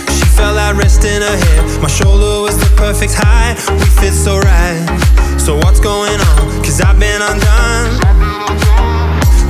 She 0.10 0.26
felt 0.34 0.56
like 0.58 0.76
rest 0.82 1.06
in 1.06 1.22
her 1.22 1.38
head. 1.46 1.64
My 1.80 1.88
shoulder 1.88 2.42
was 2.42 2.58
the 2.58 2.74
perfect 2.76 3.14
height. 3.14 3.54
We 3.70 3.86
fit 4.02 4.14
so 4.14 4.40
right. 4.40 4.82
So 5.38 5.58
what's 5.58 5.80
going 5.80 6.20
on? 6.34 6.64
Cause 6.66 6.82
I've 6.82 7.00
been 7.00 7.22
undone. 7.22 8.02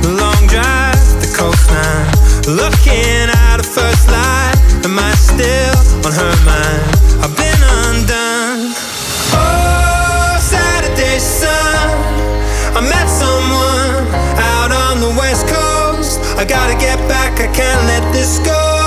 The 0.04 0.12
long 0.12 0.42
drive, 0.52 1.00
the 1.24 1.30
coastline. 1.32 2.12
Looking 2.52 3.32
at 3.48 3.56
the 3.56 3.64
first 3.64 4.12
light. 4.12 4.60
Am 4.84 4.98
I 4.98 5.12
still 5.16 5.76
on 6.04 6.12
her 6.20 6.36
mind? 6.44 6.84
I've 7.24 7.34
been 7.34 7.60
undone. 7.64 8.41
I 16.42 16.44
gotta 16.44 16.74
get 16.74 16.98
back, 17.08 17.38
I 17.38 17.46
can't 17.54 17.86
let 17.86 18.12
this 18.12 18.40
go. 18.40 18.81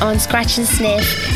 On 0.00 0.18
Scratch 0.18 0.58
and 0.58 0.66
Sniff. 0.66 1.27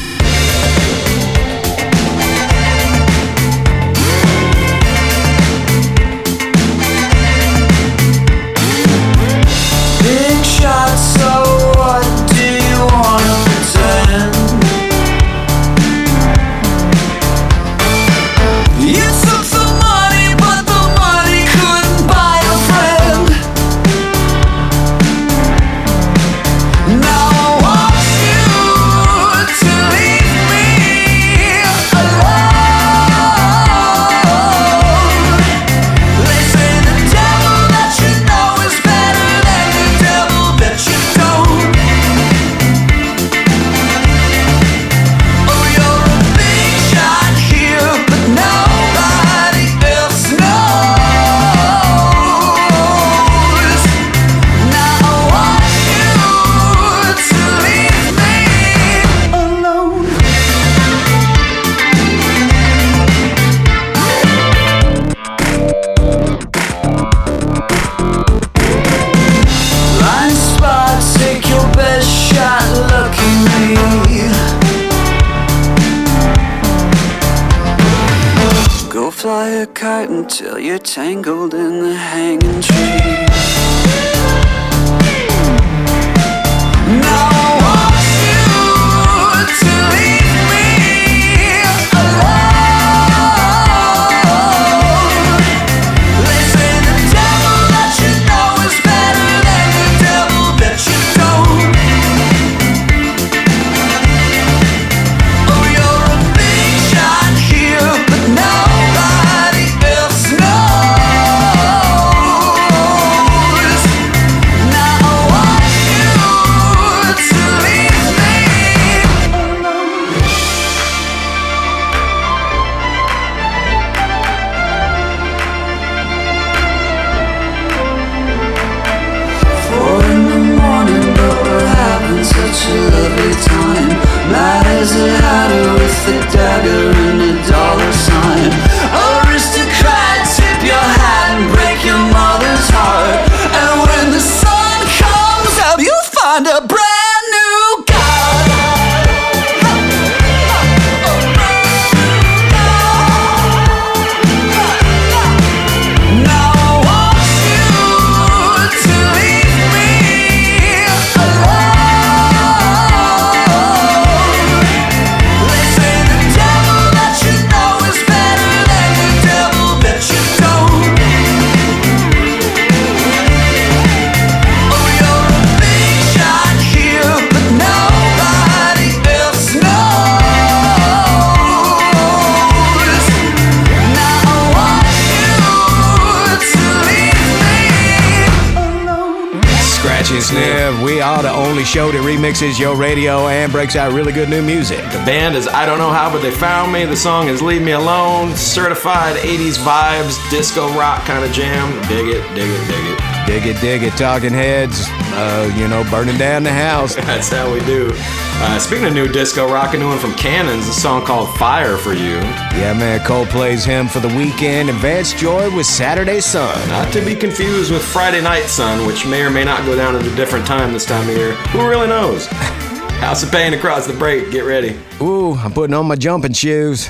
Out 193.83 193.93
really 193.93 194.12
good 194.12 194.28
new 194.28 194.43
music. 194.43 194.78
The 194.93 195.03
band 195.05 195.35
is 195.35 195.49
I 195.49 195.66
Don't 195.66 195.78
Know 195.78 195.91
How, 195.91 196.09
but 196.09 196.22
they 196.22 196.30
found 196.30 196.72
me. 196.72 196.85
The 196.85 196.97
song 196.97 197.26
is 197.26 197.43
Leave 197.43 197.62
Me 197.62 197.72
Alone. 197.72 198.37
Certified 198.37 199.16
80s 199.16 199.59
vibes, 199.59 200.30
disco 200.30 200.68
rock 200.78 201.05
kind 201.05 201.24
of 201.24 201.33
jam. 201.33 201.72
Dig 201.89 202.07
it, 202.07 202.22
dig 202.35 202.49
it, 202.49 202.68
dig 202.68 202.87
it. 202.87 203.26
Dig 203.26 203.47
it, 203.47 203.61
dig 203.61 203.83
it, 203.83 203.97
talking 203.97 204.33
heads, 204.33 204.87
uh, 205.14 205.53
you 205.57 205.66
know, 205.66 205.83
burning 205.91 206.16
down 206.16 206.45
the 206.45 206.53
house. 206.53 206.95
That's 207.07 207.28
how 207.28 207.53
we 207.53 207.59
do. 207.61 207.91
Uh, 207.95 208.59
speaking 208.59 208.87
of 208.87 208.95
new 208.95 209.09
disco 209.09 209.49
rock, 209.51 209.74
a 209.74 209.78
new 209.78 209.89
one 209.89 209.99
from 209.99 210.14
Cannons, 210.14 210.68
a 210.68 210.72
song 210.72 211.05
called 211.05 211.37
Fire 211.37 211.76
for 211.76 211.93
You. 211.93 212.16
Yeah, 212.55 212.74
man, 212.78 213.05
Cole 213.05 213.26
plays 213.26 213.64
him 213.64 213.89
for 213.89 214.01
the 214.01 214.09
weekend, 214.09 214.70
and 214.70 214.78
Vance 214.78 215.12
Joy 215.12 215.55
with 215.57 215.66
Saturday 215.66 216.20
Sun. 216.20 216.68
Not 216.68 216.93
to 216.93 217.05
be 217.05 217.16
confused 217.16 217.72
with 217.72 217.83
Friday 217.83 218.20
Night 218.20 218.45
Sun, 218.45 218.87
which 218.87 219.07
may 219.07 219.22
or 219.22 219.30
may 219.30 219.45
not 219.45 219.64
go 219.64 219.74
down 219.74 219.97
at 219.97 220.07
a 220.07 220.14
different 220.14 220.47
time 220.47 220.72
this 220.72 220.85
time 220.85 221.09
of 221.09 221.16
year. 221.16 221.33
Who 221.49 221.68
really 221.68 221.89
knows? 221.89 222.28
House 223.03 223.24
of 223.24 223.32
Pain 223.32 223.53
across 223.53 223.84
the 223.88 223.92
break. 223.92 224.30
Get 224.30 224.44
ready. 224.44 224.78
Ooh, 225.00 225.34
I'm 225.34 225.53
putting 225.53 225.74
on 225.74 225.86
my 225.86 225.96
jumping 225.96 226.34
shoes. 226.34 226.88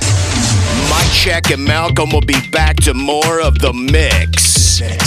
Mike 0.91 1.11
Check 1.11 1.51
and 1.51 1.65
Malcolm 1.65 2.11
will 2.11 2.21
be 2.21 2.37
back 2.51 2.77
to 2.83 2.93
more 2.93 3.41
of 3.41 3.59
the 3.61 3.73
mix. 3.73 4.43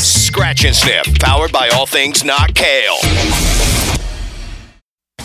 Scratch 0.02 0.66
and 0.66 0.76
Sniff, 0.76 1.20
powered 1.20 1.52
by 1.52 1.70
all 1.70 1.86
things 1.86 2.24
not 2.24 2.56
kale. 2.56 2.98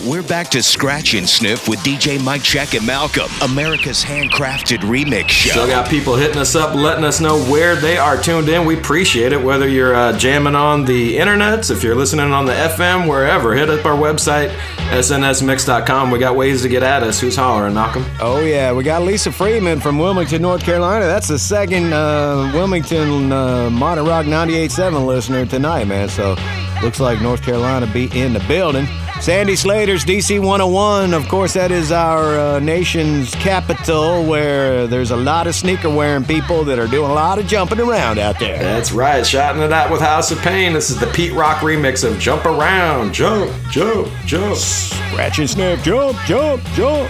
We're 0.07 0.23
back 0.23 0.49
to 0.49 0.61
Scratch 0.61 1.15
and 1.15 1.27
Sniff 1.27 1.67
with 1.67 1.79
DJ 1.79 2.23
Mike 2.23 2.43
Check 2.43 2.75
and 2.75 2.85
Malcolm, 2.85 3.29
America's 3.41 4.03
handcrafted 4.03 4.79
remix 4.79 5.29
show. 5.29 5.51
Still 5.51 5.67
got 5.67 5.89
people 5.89 6.15
hitting 6.15 6.37
us 6.37 6.55
up, 6.55 6.75
letting 6.75 7.03
us 7.03 7.19
know 7.19 7.39
where 7.45 7.75
they 7.75 7.97
are 7.97 8.21
tuned 8.21 8.49
in. 8.49 8.65
We 8.65 8.77
appreciate 8.77 9.33
it. 9.33 9.43
Whether 9.43 9.67
you're 9.67 9.95
uh, 9.95 10.17
jamming 10.17 10.55
on 10.55 10.85
the 10.85 11.17
internets, 11.17 11.69
if 11.71 11.83
you're 11.83 11.95
listening 11.95 12.31
on 12.31 12.45
the 12.45 12.53
FM, 12.53 13.07
wherever, 13.07 13.55
hit 13.55 13.69
up 13.69 13.85
our 13.85 13.95
website, 13.95 14.49
snsmix.com. 14.91 16.11
We 16.11 16.19
got 16.19 16.35
ways 16.35 16.61
to 16.63 16.69
get 16.69 16.83
at 16.83 17.01
us. 17.03 17.19
Who's 17.19 17.35
hollering, 17.35 17.73
Malcolm? 17.73 18.05
Oh, 18.19 18.41
yeah, 18.41 18.73
we 18.73 18.83
got 18.83 19.01
Lisa 19.03 19.31
Freeman 19.31 19.79
from 19.79 19.97
Wilmington, 19.97 20.41
North 20.41 20.63
Carolina. 20.63 21.05
That's 21.05 21.27
the 21.27 21.39
second 21.39 21.93
uh, 21.93 22.51
Wilmington 22.53 23.31
uh, 23.31 23.69
Modern 23.69 24.05
Rock 24.05 24.25
98.7 24.25 25.05
listener 25.05 25.45
tonight, 25.45 25.85
man. 25.85 26.09
So 26.09 26.35
looks 26.83 26.99
like 26.99 27.21
North 27.21 27.41
Carolina 27.41 27.87
be 27.87 28.05
in 28.19 28.33
the 28.33 28.41
building. 28.41 28.85
Sandy 29.21 29.55
Slater's 29.55 30.03
DC 30.03 30.39
101. 30.39 31.13
Of 31.13 31.27
course, 31.27 31.53
that 31.53 31.71
is 31.71 31.91
our 31.91 32.39
uh, 32.39 32.59
nation's 32.59 33.35
capital 33.35 34.25
where 34.25 34.87
there's 34.87 35.11
a 35.11 35.15
lot 35.15 35.45
of 35.45 35.53
sneaker 35.53 35.91
wearing 35.91 36.25
people 36.25 36.63
that 36.63 36.79
are 36.79 36.87
doing 36.87 37.11
a 37.11 37.13
lot 37.13 37.37
of 37.37 37.45
jumping 37.45 37.79
around 37.79 38.17
out 38.17 38.39
there. 38.39 38.57
That's 38.57 38.91
right, 38.91 39.23
shouting 39.23 39.61
it 39.61 39.71
out 39.71 39.91
with 39.91 40.01
House 40.01 40.31
of 40.31 40.39
Pain. 40.39 40.73
This 40.73 40.89
is 40.89 40.99
the 40.99 41.05
Pete 41.05 41.33
Rock 41.33 41.57
remix 41.57 42.03
of 42.03 42.17
Jump 42.17 42.45
Around. 42.45 43.13
Jump, 43.13 43.51
jump, 43.69 44.11
jump. 44.25 44.57
Scratch 44.57 45.37
and 45.37 45.47
sniff, 45.47 45.83
jump, 45.83 46.17
jump, 46.25 46.63
jump. 46.73 47.07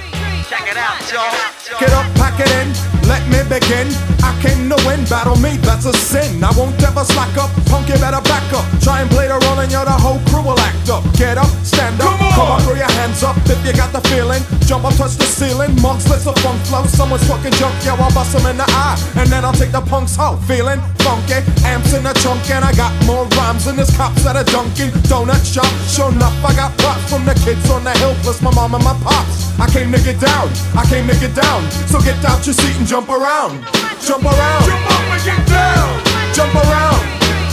Check 0.50 0.70
it 0.70 0.76
out, 0.76 1.12
y'all. 1.14 1.61
Get 1.80 1.94
up, 1.94 2.06
pack 2.16 2.40
it 2.40 2.52
in, 2.60 2.68
let 3.08 3.24
me 3.32 3.40
begin. 3.48 3.88
I 4.22 4.36
came 4.44 4.70
to 4.70 4.78
win, 4.86 5.04
battle 5.06 5.36
me, 5.38 5.58
that's 5.64 5.86
a 5.86 5.94
sin. 5.94 6.44
I 6.44 6.52
won't 6.58 6.76
ever 6.84 7.04
slack 7.04 7.36
up, 7.38 7.50
punk, 7.72 7.88
you 7.88 7.96
better 7.96 8.22
back 8.28 8.46
up. 8.54 8.66
Try 8.82 9.02
and 9.02 9.10
play 9.10 9.28
the 9.28 9.40
role 9.48 9.60
and 9.60 9.72
you're 9.72 9.86
the 9.86 9.92
whole 9.92 10.20
crew 10.30 10.44
will 10.44 10.60
act 10.60 10.90
up. 10.90 11.04
Get 11.18 11.38
up, 11.38 11.50
stand 11.64 12.02
up, 12.02 12.20
come 12.36 12.52
on, 12.52 12.62
throw 12.62 12.76
your 12.76 12.92
hands 13.00 13.24
up 13.24 13.38
if 13.48 13.58
you 13.66 13.74
got 13.74 13.94
the 13.94 14.02
feeling. 14.10 14.44
Jump 14.68 14.86
up, 14.86 14.94
touch 14.96 15.16
the 15.16 15.26
ceiling, 15.26 15.74
monks, 15.82 16.10
let's 16.10 16.26
a 16.26 16.34
funk 16.44 16.60
flow. 16.68 16.84
Someone's 16.86 17.26
fucking 17.28 17.54
junk, 17.56 17.74
yo, 17.86 17.96
I'll 17.96 18.14
bust 18.14 18.34
them 18.34 18.46
in 18.46 18.58
the 18.58 18.68
eye. 18.68 18.98
And 19.16 19.30
then 19.30 19.46
I'll 19.46 19.56
take 19.56 19.72
the 19.72 19.82
punks 19.82 20.20
out, 20.20 20.38
feeling 20.44 20.80
funky. 21.02 21.42
Amps 21.66 21.94
in 21.94 22.04
the 22.04 22.14
trunk, 22.22 22.46
and 22.52 22.64
I 22.66 22.74
got 22.74 22.94
more 23.06 23.26
rhymes 23.40 23.66
than 23.66 23.76
this 23.76 23.96
cops 23.96 24.26
at 24.26 24.36
a 24.36 24.44
Dunkin' 24.44 24.92
Donut 25.10 25.42
shop. 25.42 25.72
Sure 25.88 26.12
enough, 26.12 26.36
I 26.46 26.54
got 26.56 26.78
props 26.78 27.10
from 27.10 27.26
the 27.26 27.34
kids 27.42 27.70
on 27.72 27.84
the 27.84 27.92
hill, 27.98 28.14
plus 28.22 28.42
my 28.42 28.54
mom 28.54 28.76
and 28.76 28.84
my 28.84 28.94
pops. 29.04 29.50
I 29.60 29.70
came 29.70 29.92
to 29.92 30.02
get 30.02 30.20
down, 30.20 30.50
I 30.76 30.86
came 30.90 31.08
to 31.08 31.16
get 31.20 31.36
down. 31.36 31.61
So 31.88 32.00
get 32.00 32.24
out 32.26 32.46
your 32.46 32.56
seat 32.56 32.78
and 32.78 32.88
jump 32.88 33.10
around. 33.10 33.64
Jump 34.02 34.26
around. 34.26 34.66
Jump 34.66 34.86
up 34.92 35.04
and 35.14 35.24
get 35.24 35.42
down. 35.48 35.88
Jump 36.34 36.56
around. 36.56 37.02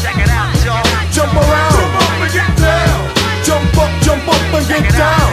Check 0.03 0.17
it 0.17 0.31
out, 0.31 0.55
y'all. 0.65 0.85
Jump 1.13 1.35
around. 1.35 1.75
Jump 1.75 1.97
up 1.99 2.23
and 2.23 2.33
get 2.33 2.53
down. 2.57 3.19
Jump 3.49 3.79
up, 3.79 3.91
jump 4.03 4.29
up 4.29 4.55
and 4.55 4.67
get 4.69 4.93
down. 4.93 5.31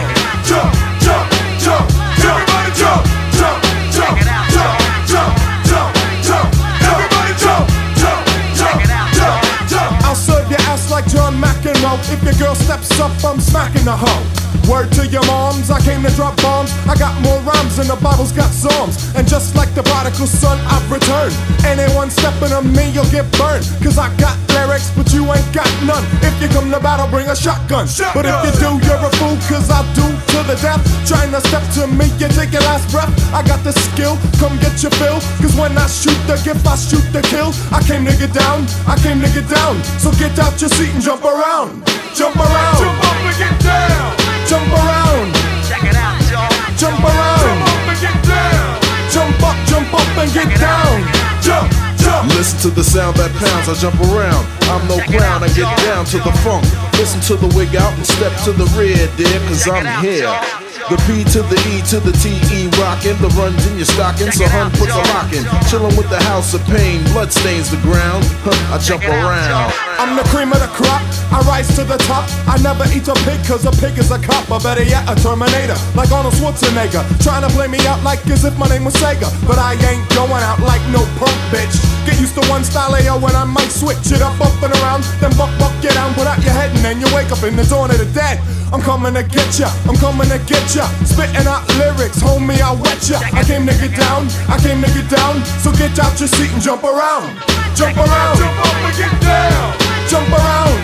Jump, 0.48 0.72
jump, 1.04 1.26
jump, 1.60 1.86
jump. 2.16 2.32
Everybody 2.32 2.70
jump, 2.72 3.02
jump, 3.36 3.60
jump, 3.92 4.16
jump, 4.56 4.78
jump, 5.12 5.32
jump, 5.68 5.92
jump. 6.24 6.48
Everybody 6.80 7.32
jump, 7.36 7.68
jump, 8.00 8.24
jump, 8.56 8.80
jump, 9.12 9.68
jump. 9.68 10.06
I'll 10.06 10.14
serve 10.14 10.48
your 10.50 10.60
ass 10.72 10.90
like 10.90 11.06
John 11.08 11.36
McEnroe. 11.36 12.00
If 12.10 12.22
your 12.24 12.34
girl 12.34 12.54
steps 12.54 12.98
up, 13.00 13.12
I'm 13.22 13.38
smacking 13.38 13.84
the 13.84 13.96
hoe. 13.96 14.45
Word 14.66 14.90
to 14.98 15.06
your 15.06 15.24
moms, 15.30 15.70
I 15.70 15.78
came 15.78 16.02
to 16.02 16.10
drop 16.18 16.34
bombs. 16.42 16.74
I 16.90 16.98
got 16.98 17.14
more 17.22 17.38
rhymes 17.46 17.78
than 17.78 17.86
the 17.86 17.94
Bible's 18.02 18.34
got 18.34 18.50
psalms. 18.50 18.98
And 19.14 19.22
just 19.22 19.54
like 19.54 19.70
the 19.78 19.82
prodigal 19.86 20.26
son, 20.26 20.58
I've 20.66 20.82
returned. 20.90 21.30
Anyone 21.62 22.10
stepping 22.10 22.50
on 22.50 22.66
me, 22.74 22.90
you'll 22.90 23.06
get 23.14 23.30
burned. 23.38 23.62
Cause 23.78 23.94
I 23.94 24.10
got 24.18 24.34
lyrics, 24.50 24.90
but 24.90 25.06
you 25.14 25.22
ain't 25.30 25.46
got 25.54 25.70
none. 25.86 26.02
If 26.18 26.34
you 26.42 26.50
come 26.50 26.74
to 26.74 26.80
battle, 26.82 27.06
bring 27.06 27.30
a 27.30 27.36
shotgun. 27.38 27.86
But 28.10 28.26
if 28.26 28.34
you 28.42 28.52
do, 28.58 28.70
you're 28.82 28.98
a 28.98 29.10
fool, 29.22 29.38
cause 29.46 29.70
I 29.70 29.86
do 29.94 30.02
to 30.02 30.38
the 30.50 30.58
death. 30.58 30.82
Trying 31.06 31.30
to 31.30 31.40
step 31.46 31.62
to 31.78 31.86
me, 31.86 32.10
you 32.18 32.26
take 32.34 32.50
your 32.50 32.66
last 32.66 32.90
breath. 32.90 33.14
I 33.30 33.46
got 33.46 33.62
the 33.62 33.70
skill, 33.70 34.18
come 34.42 34.58
get 34.58 34.82
your 34.82 34.90
fill. 34.98 35.22
Cause 35.38 35.54
when 35.54 35.78
I 35.78 35.86
shoot 35.86 36.18
the 36.26 36.42
gift, 36.42 36.66
I 36.66 36.74
shoot 36.74 37.06
the 37.14 37.22
kill. 37.22 37.54
I 37.70 37.78
came 37.86 38.02
to 38.02 38.14
get 38.18 38.34
down, 38.34 38.66
I 38.90 38.98
came 38.98 39.22
to 39.22 39.30
get 39.30 39.46
down. 39.46 39.78
So 40.02 40.10
get 40.18 40.34
out 40.42 40.58
your 40.58 40.74
seat 40.74 40.90
and 40.90 41.02
jump 41.02 41.22
around. 41.22 41.86
Jump 42.18 42.34
around. 42.34 42.82
Jump 42.82 42.98
up 43.06 43.18
and 43.30 43.38
get 43.38 43.54
down. 43.62 44.25
Jump 44.46 44.70
around. 44.72 45.34
Check 45.66 45.82
it 45.82 45.96
out, 45.96 46.22
y'all. 46.30 46.46
Jump 46.78 47.02
around. 47.02 47.42
Jump 47.42 47.66
up 47.66 47.88
and 47.90 47.98
get 47.98 48.16
down. 48.22 48.80
Jump 49.10 49.42
up, 49.42 49.58
jump 49.66 49.94
up 49.94 50.18
and 50.22 50.32
get 50.32 50.60
down. 50.60 51.02
Jump. 51.42 51.72
jump. 51.98 52.28
Listen 52.34 52.70
to 52.70 52.70
the 52.70 52.84
sound 52.84 53.16
that 53.16 53.32
pounds. 53.42 53.68
I 53.68 53.74
jump 53.74 53.98
around. 54.12 54.46
I'm 54.70 54.86
no 54.86 54.98
clown. 55.10 55.42
I 55.42 55.48
get 55.48 55.66
down 55.82 56.04
to 56.06 56.18
the 56.18 56.32
funk. 56.46 56.62
Listen 56.94 57.20
to 57.22 57.34
the 57.34 57.50
wig 57.56 57.74
out 57.74 57.92
and 57.94 58.06
step 58.06 58.32
to 58.44 58.52
the 58.52 58.66
rear, 58.78 59.10
dear, 59.16 59.38
cause 59.48 59.66
I'm 59.68 60.04
here. 60.04 60.65
The 60.88 60.96
P 61.08 61.24
to 61.32 61.42
the 61.42 61.58
E 61.72 61.82
to 61.90 61.98
the 61.98 62.12
T-E 62.12 62.68
rockin', 62.78 63.18
the 63.18 63.32
runs 63.34 63.58
in 63.66 63.76
your 63.76 63.88
stocking, 63.88 64.30
so 64.30 64.46
hun 64.46 64.70
puts 64.76 64.94
a 64.94 65.02
lock 65.10 65.32
in. 65.32 65.42
Chillin' 65.66 65.96
with 65.96 66.08
the 66.10 66.22
house 66.28 66.54
of 66.54 66.62
pain, 66.68 67.02
blood 67.10 67.32
stains 67.32 67.70
the 67.70 67.80
ground. 67.82 68.22
Huh, 68.44 68.74
I 68.74 68.78
jump 68.78 69.02
around. 69.02 69.72
I'm 69.98 70.14
the 70.14 70.22
cream 70.28 70.52
of 70.52 70.60
the 70.60 70.68
crop. 70.68 71.02
I 71.32 71.40
rise 71.48 71.66
to 71.74 71.82
the 71.82 71.96
top. 72.04 72.28
I 72.46 72.60
never 72.62 72.84
eat 72.92 73.08
a 73.08 73.16
pig 73.24 73.40
cause 73.48 73.64
a 73.64 73.72
pig 73.82 73.98
is 73.98 74.12
a 74.12 74.18
cop. 74.20 74.46
Or 74.50 74.60
better 74.60 74.84
yet, 74.84 75.08
a 75.08 75.16
Terminator. 75.16 75.74
Like 75.96 76.12
Arnold 76.12 76.34
Schwarzenegger. 76.34 77.02
Trying 77.24 77.42
to 77.42 77.50
play 77.56 77.66
me 77.66 77.80
out 77.88 78.02
like 78.04 78.20
as 78.28 78.44
if 78.44 78.56
my 78.58 78.68
name 78.68 78.84
was 78.84 78.94
Sega. 78.94 79.26
But 79.48 79.58
I 79.58 79.74
ain't 79.88 80.06
going 80.14 80.44
out 80.44 80.60
like 80.60 80.84
no 80.92 81.02
punk 81.18 81.34
bitch. 81.50 81.74
Get 82.06 82.20
used 82.20 82.36
to 82.38 82.44
one 82.46 82.62
style 82.62 82.94
AO 82.94 83.18
when 83.18 83.34
I 83.34 83.44
might 83.44 83.72
switch 83.72 84.12
it 84.12 84.22
up, 84.22 84.38
up 84.38 84.54
and 84.62 84.72
around. 84.78 85.02
Then 85.18 85.34
buck, 85.34 85.50
buck, 85.58 85.74
get 85.82 85.94
down, 85.94 86.14
put 86.14 86.26
out 86.28 86.38
your 86.44 86.54
head, 86.54 86.70
and 86.70 86.84
then 86.84 87.00
you 87.00 87.08
wake 87.16 87.32
up 87.32 87.42
in 87.42 87.56
the 87.56 87.64
dawn 87.64 87.90
of 87.90 87.98
the 87.98 88.06
dead. 88.14 88.38
I'm 88.72 88.82
coming 88.82 89.14
to 89.14 89.22
get 89.22 89.58
ya. 89.58 89.70
I'm 89.88 89.96
coming 89.96 90.28
to 90.28 90.38
get 90.46 90.65
ya. 90.74 90.86
Spitting 91.04 91.46
out 91.46 91.62
lyrics, 91.78 92.18
homie, 92.22 92.60
I'll 92.60 92.76
wet 92.76 92.98
ya. 93.08 93.20
I 93.32 93.44
came 93.44 93.66
to 93.66 93.74
get 93.74 93.94
down. 93.94 94.26
I 94.48 94.58
came 94.58 94.82
to 94.82 94.90
get 94.90 95.08
down. 95.10 95.44
So 95.62 95.70
get 95.72 95.98
out 95.98 96.18
your 96.18 96.28
seat 96.28 96.50
and 96.52 96.62
jump 96.62 96.82
around. 96.82 97.36
Jump 97.76 97.96
around. 97.96 98.36
Jump 98.38 98.58
up 98.64 98.76
and 98.88 98.96
get 98.96 99.14
down. 99.20 99.78
Jump 100.08 100.30
around. 100.32 100.78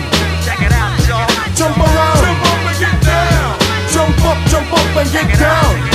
Check 0.45 0.61
it 0.61 0.71
out, 0.71 0.93
y'all. 1.07 1.27
Jump 1.55 1.77
around. 1.77 2.21
Jump 2.23 2.43
up 2.47 2.61
and 2.69 2.79
get 2.79 2.97
down. 3.03 3.63
Jump 3.93 4.25
up, 4.25 4.37
jump 4.49 4.73
up 4.73 4.95
and 4.97 5.11
get 5.11 5.39
down. 5.39 5.92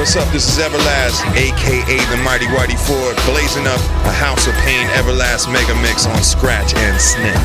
What's 0.00 0.16
up? 0.16 0.26
This 0.32 0.48
is 0.48 0.64
Everlast, 0.64 1.20
aka 1.36 1.98
the 2.08 2.16
Mighty 2.24 2.46
Whitey 2.46 2.78
Ford, 2.86 3.14
blazing 3.26 3.66
up 3.66 3.80
a 4.06 4.10
House 4.10 4.46
of 4.46 4.54
Pain 4.54 4.86
Everlast 4.96 5.52
mega 5.52 5.74
mix 5.82 6.06
on 6.06 6.22
Scratch 6.22 6.74
and 6.74 6.98
Sniff. 6.98 7.36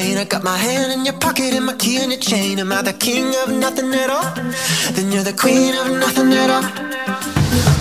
Pain. 0.00 0.18
I 0.18 0.24
got 0.24 0.42
my 0.42 0.56
hand 0.56 0.92
in 0.92 1.04
your 1.04 1.18
pocket 1.26 1.54
and 1.54 1.66
my 1.66 1.74
key 1.74 1.96
in 2.02 2.10
your 2.10 2.20
chain. 2.20 2.58
Am 2.58 2.72
I 2.72 2.82
the 2.82 2.92
king 2.92 3.26
of 3.42 3.48
nothing 3.64 3.92
at 3.94 4.10
all? 4.10 4.30
Then 4.94 5.12
you're 5.12 5.28
the 5.30 5.36
queen 5.42 5.74
of 5.82 5.86
nothing 6.04 6.32
at 6.42 6.50
all. 6.56 7.79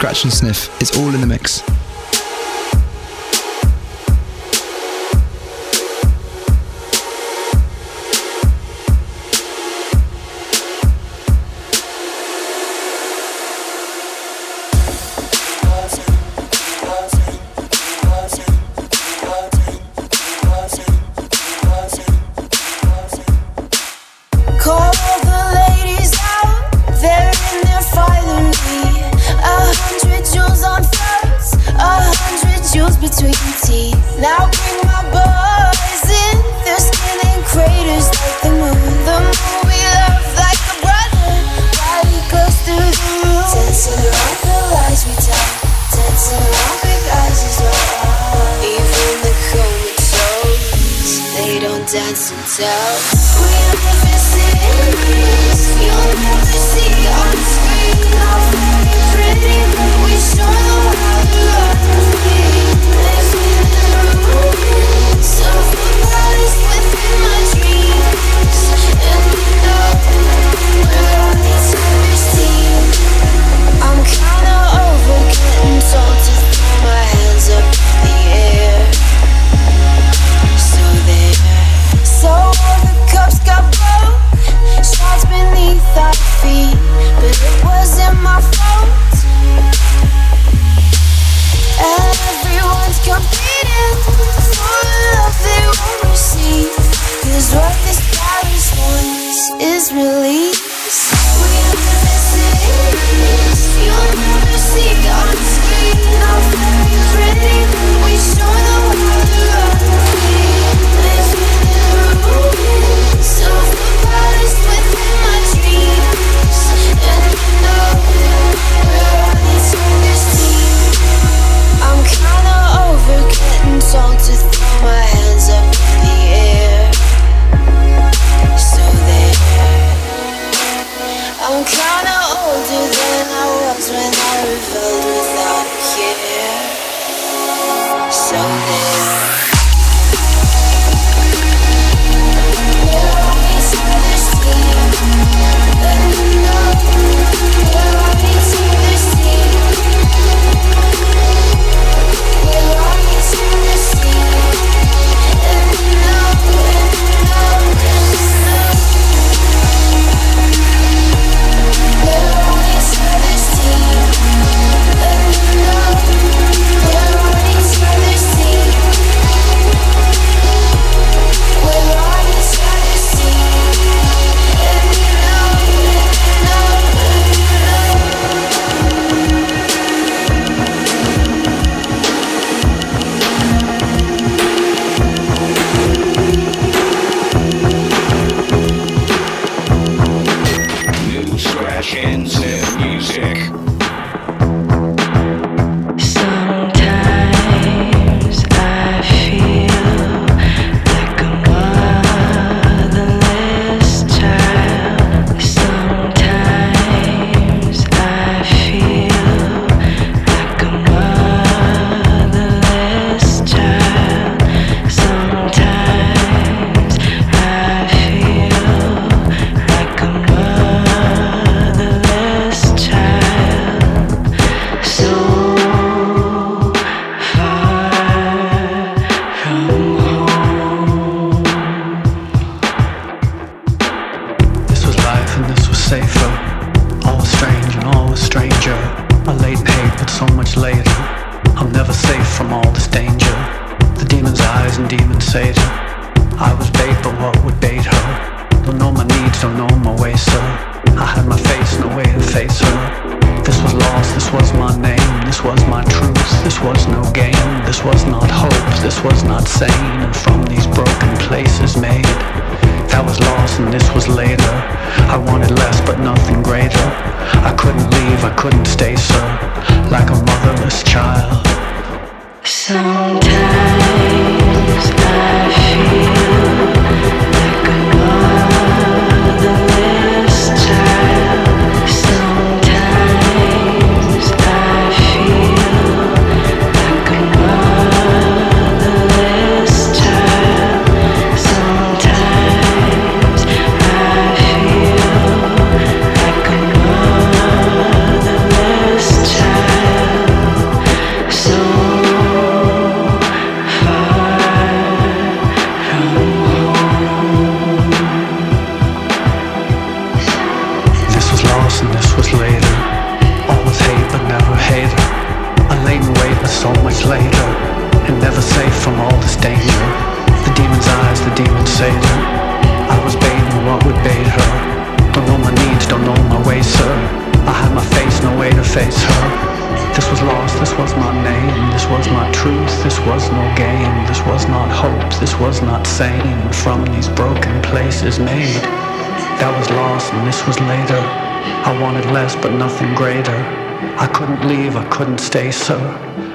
Scratch 0.00 0.24
and 0.24 0.32
sniff. 0.32 0.80
It's 0.80 0.96
all 0.96 1.14
in 1.14 1.20
the 1.20 1.26
mix. 1.26 1.62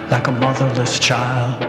Like 0.10 0.28
a 0.28 0.32
motherless 0.32 0.98
child. 1.00 1.65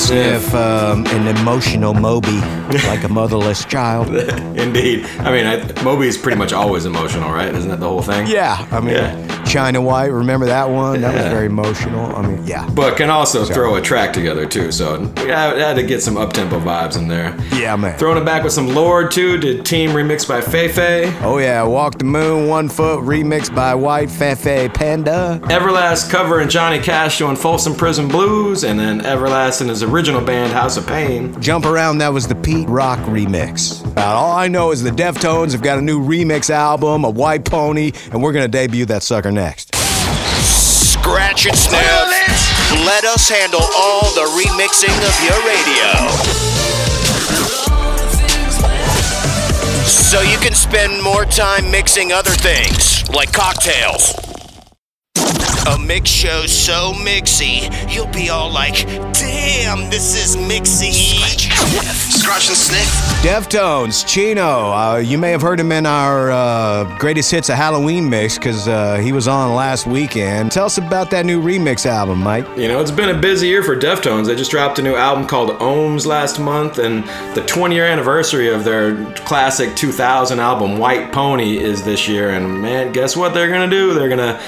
And 0.00 0.40
sniff 0.40 0.54
um, 0.54 1.06
an 1.08 1.36
emotional 1.36 1.92
Moby, 1.92 2.40
like 2.86 3.04
a 3.04 3.08
motherless 3.08 3.64
child. 3.66 4.08
Indeed. 4.56 5.04
I 5.18 5.30
mean, 5.30 5.46
I, 5.46 5.82
Moby 5.82 6.06
is 6.06 6.16
pretty 6.16 6.38
much 6.38 6.52
always 6.54 6.86
emotional, 6.86 7.30
right? 7.30 7.54
Isn't 7.54 7.70
that 7.70 7.80
the 7.80 7.88
whole 7.88 8.00
thing? 8.00 8.26
Yeah, 8.26 8.66
I 8.70 8.80
mean, 8.80 8.94
Yeah. 8.94 9.29
China 9.50 9.80
White, 9.82 10.12
remember 10.12 10.46
that 10.46 10.70
one? 10.70 11.00
That 11.00 11.12
was 11.14 11.24
very 11.24 11.46
emotional. 11.46 12.14
I 12.14 12.22
mean, 12.22 12.46
yeah. 12.46 12.68
But 12.70 12.96
can 12.96 13.10
also 13.10 13.44
So- 13.44 13.52
throw 13.52 13.74
a 13.74 13.80
track 13.82 14.12
together 14.12 14.46
too, 14.46 14.70
so 14.70 15.12
yeah, 15.26 15.48
had, 15.50 15.58
had 15.58 15.76
to 15.76 15.82
get 15.82 16.02
some 16.02 16.16
up 16.16 16.32
tempo 16.32 16.60
vibes 16.60 16.96
in 16.96 17.08
there. 17.08 17.34
Yeah, 17.52 17.74
man. 17.76 17.98
Throwing 17.98 18.18
it 18.18 18.24
back 18.24 18.44
with 18.44 18.52
some 18.52 18.68
Lorde 18.74 19.10
too. 19.10 19.38
Did 19.38 19.64
Team 19.64 19.90
remixed 19.90 20.28
by 20.28 20.40
Feifei. 20.40 21.12
Oh, 21.22 21.38
yeah. 21.38 21.62
Walk 21.64 21.98
the 21.98 22.04
Moon, 22.04 22.46
One 22.48 22.68
Foot, 22.68 23.00
remixed 23.02 23.54
by 23.54 23.74
White 23.74 24.08
Fefe 24.08 24.72
Panda. 24.72 25.40
Everlast 25.44 26.10
cover 26.10 26.38
and 26.40 26.50
Johnny 26.50 26.78
Cash 26.78 27.18
doing 27.18 27.36
Folsom 27.36 27.74
Prison 27.74 28.06
Blues, 28.08 28.62
and 28.64 28.78
then 28.78 29.00
Everlast 29.00 29.60
and 29.60 29.68
his 29.70 29.82
original 29.82 30.20
band 30.20 30.52
House 30.52 30.76
of 30.76 30.86
Pain. 30.86 31.40
Jump 31.40 31.64
Around, 31.66 31.98
that 31.98 32.12
was 32.12 32.28
the 32.28 32.34
Pete 32.36 32.68
Rock 32.68 32.98
remix. 33.00 33.84
About 33.84 34.14
all 34.16 34.32
I 34.32 34.46
know 34.48 34.70
is 34.70 34.82
the 34.82 34.90
Deftones 34.90 35.52
have 35.52 35.62
got 35.62 35.78
a 35.78 35.82
new 35.82 36.00
remix 36.00 36.50
album, 36.50 37.04
a 37.04 37.10
White 37.10 37.44
Pony, 37.44 37.92
and 38.12 38.22
we're 38.22 38.32
going 38.32 38.44
to 38.44 38.48
debut 38.50 38.84
that 38.86 39.02
sucker 39.02 39.30
next. 39.32 39.39
Scratch 40.44 41.46
and 41.46 41.56
sniff. 41.56 41.80
Let 42.84 43.04
us 43.04 43.26
handle 43.26 43.62
all 43.74 44.02
the 44.12 44.26
remixing 44.36 44.92
of 45.08 45.16
your 45.24 45.38
radio. 45.48 46.10
So 49.86 50.20
you 50.20 50.36
can 50.38 50.52
spend 50.52 51.02
more 51.02 51.24
time 51.24 51.70
mixing 51.70 52.12
other 52.12 52.32
things, 52.32 53.08
like 53.08 53.32
cocktails. 53.32 54.19
A 55.66 55.78
mix 55.78 56.10
show 56.10 56.46
so 56.46 56.92
mixy, 56.94 57.68
you'll 57.92 58.06
be 58.08 58.30
all 58.30 58.50
like, 58.50 58.86
damn, 59.12 59.90
this 59.90 60.16
is 60.16 60.36
mixy. 60.36 61.18
Scratch 62.18 62.48
and 62.48 62.56
sniff. 62.56 62.86
Deftones, 63.22 64.06
Chino. 64.06 64.72
Uh, 64.72 64.96
you 64.96 65.18
may 65.18 65.30
have 65.30 65.42
heard 65.42 65.60
him 65.60 65.70
in 65.72 65.84
our 65.84 66.30
uh, 66.30 66.98
greatest 66.98 67.30
hits 67.30 67.50
of 67.50 67.56
Halloween 67.56 68.08
mix 68.08 68.38
because 68.38 68.68
uh, 68.68 68.96
he 68.96 69.12
was 69.12 69.28
on 69.28 69.54
last 69.54 69.86
weekend. 69.86 70.50
Tell 70.50 70.64
us 70.66 70.78
about 70.78 71.10
that 71.10 71.26
new 71.26 71.42
remix 71.42 71.84
album, 71.84 72.20
Mike. 72.20 72.46
You 72.56 72.68
know, 72.68 72.80
it's 72.80 72.90
been 72.90 73.14
a 73.14 73.18
busy 73.18 73.48
year 73.48 73.62
for 73.62 73.76
Deftones. 73.76 74.26
They 74.26 74.36
just 74.36 74.50
dropped 74.50 74.78
a 74.78 74.82
new 74.82 74.94
album 74.94 75.26
called 75.26 75.50
Ohms 75.58 76.06
last 76.06 76.38
month, 76.38 76.78
and 76.78 77.04
the 77.36 77.44
20 77.46 77.74
year 77.74 77.86
anniversary 77.86 78.48
of 78.48 78.64
their 78.64 79.12
classic 79.26 79.76
2000 79.76 80.40
album 80.40 80.78
White 80.78 81.12
Pony 81.12 81.58
is 81.58 81.84
this 81.84 82.08
year. 82.08 82.30
And 82.30 82.62
man, 82.62 82.92
guess 82.92 83.16
what 83.16 83.34
they're 83.34 83.50
gonna 83.50 83.68
do? 83.68 83.92
They're 83.92 84.08
gonna 84.08 84.40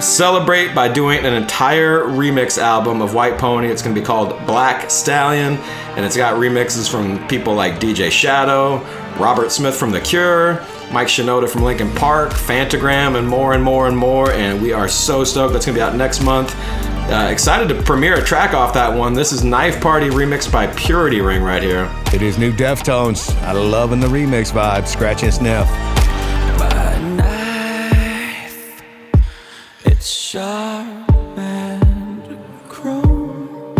celebrate 0.00 0.57
by 0.66 0.88
doing 0.88 1.24
an 1.24 1.34
entire 1.34 2.00
remix 2.00 2.58
album 2.58 3.00
of 3.00 3.14
White 3.14 3.38
Pony. 3.38 3.68
It's 3.68 3.82
gonna 3.82 3.94
be 3.94 4.02
called 4.02 4.30
Black 4.46 4.90
Stallion, 4.90 5.54
and 5.96 6.04
it's 6.04 6.16
got 6.16 6.34
remixes 6.34 6.90
from 6.90 7.26
people 7.28 7.54
like 7.54 7.78
DJ 7.78 8.10
Shadow, 8.10 8.78
Robert 9.18 9.52
Smith 9.52 9.76
from 9.76 9.90
The 9.90 10.00
Cure. 10.00 10.60
Mike 10.90 11.08
Shinoda 11.08 11.48
from 11.48 11.62
Linkin 11.64 11.94
Park, 11.94 12.30
Phantogram, 12.30 13.18
and 13.18 13.28
more 13.28 13.52
and 13.52 13.62
more 13.62 13.88
and 13.88 13.96
more. 13.96 14.32
And 14.32 14.62
we 14.62 14.72
are 14.72 14.88
so 14.88 15.22
stoked. 15.22 15.52
That's 15.52 15.66
going 15.66 15.74
to 15.74 15.80
be 15.80 15.82
out 15.82 15.94
next 15.94 16.22
month. 16.22 16.54
Uh, 16.56 17.28
excited 17.30 17.68
to 17.68 17.82
premiere 17.82 18.16
a 18.16 18.24
track 18.24 18.54
off 18.54 18.72
that 18.72 18.88
one. 18.88 19.12
This 19.12 19.30
is 19.30 19.44
Knife 19.44 19.82
Party 19.82 20.08
remixed 20.08 20.50
by 20.50 20.66
Purity 20.68 21.20
Ring 21.20 21.42
right 21.42 21.62
here. 21.62 21.90
It 22.14 22.22
is 22.22 22.38
new 22.38 22.52
Deftones. 22.52 23.34
I'm 23.42 23.70
loving 23.70 24.00
the 24.00 24.06
remix 24.06 24.50
vibe. 24.50 24.86
Scratch 24.86 25.22
and 25.22 25.34
sniff. 25.34 25.68
Sharp 30.30 31.38
and 31.38 32.38
chrome. 32.68 33.74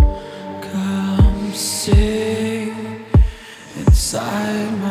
Come 0.63 1.53
sit 1.53 2.73
inside 3.77 4.71
my 4.81 4.88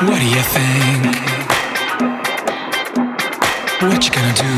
What 0.00 0.20
do 0.20 0.26
you 0.26 0.42
think? 0.42 1.06
What 3.82 4.04
you 4.04 4.10
gonna 4.12 4.32
do? 4.32 4.52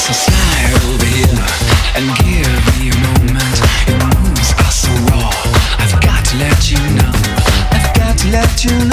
So 0.00 0.12
smile 0.12 0.74
over 0.90 1.04
here 1.04 1.46
and 1.94 2.10
give 2.18 2.60
me 2.74 2.90
a 2.90 2.96
moment. 3.06 3.56
Your 3.86 4.02
moves 4.02 4.50
are 4.58 4.72
so 4.72 4.90
raw. 5.12 5.30
I've 5.78 6.00
got 6.02 6.24
to 6.24 6.36
let 6.38 6.68
you 6.72 6.78
know. 6.96 7.12
I've 7.70 7.94
got 7.94 8.18
to 8.18 8.30
let 8.32 8.64
you 8.64 8.76
know. 8.88 8.89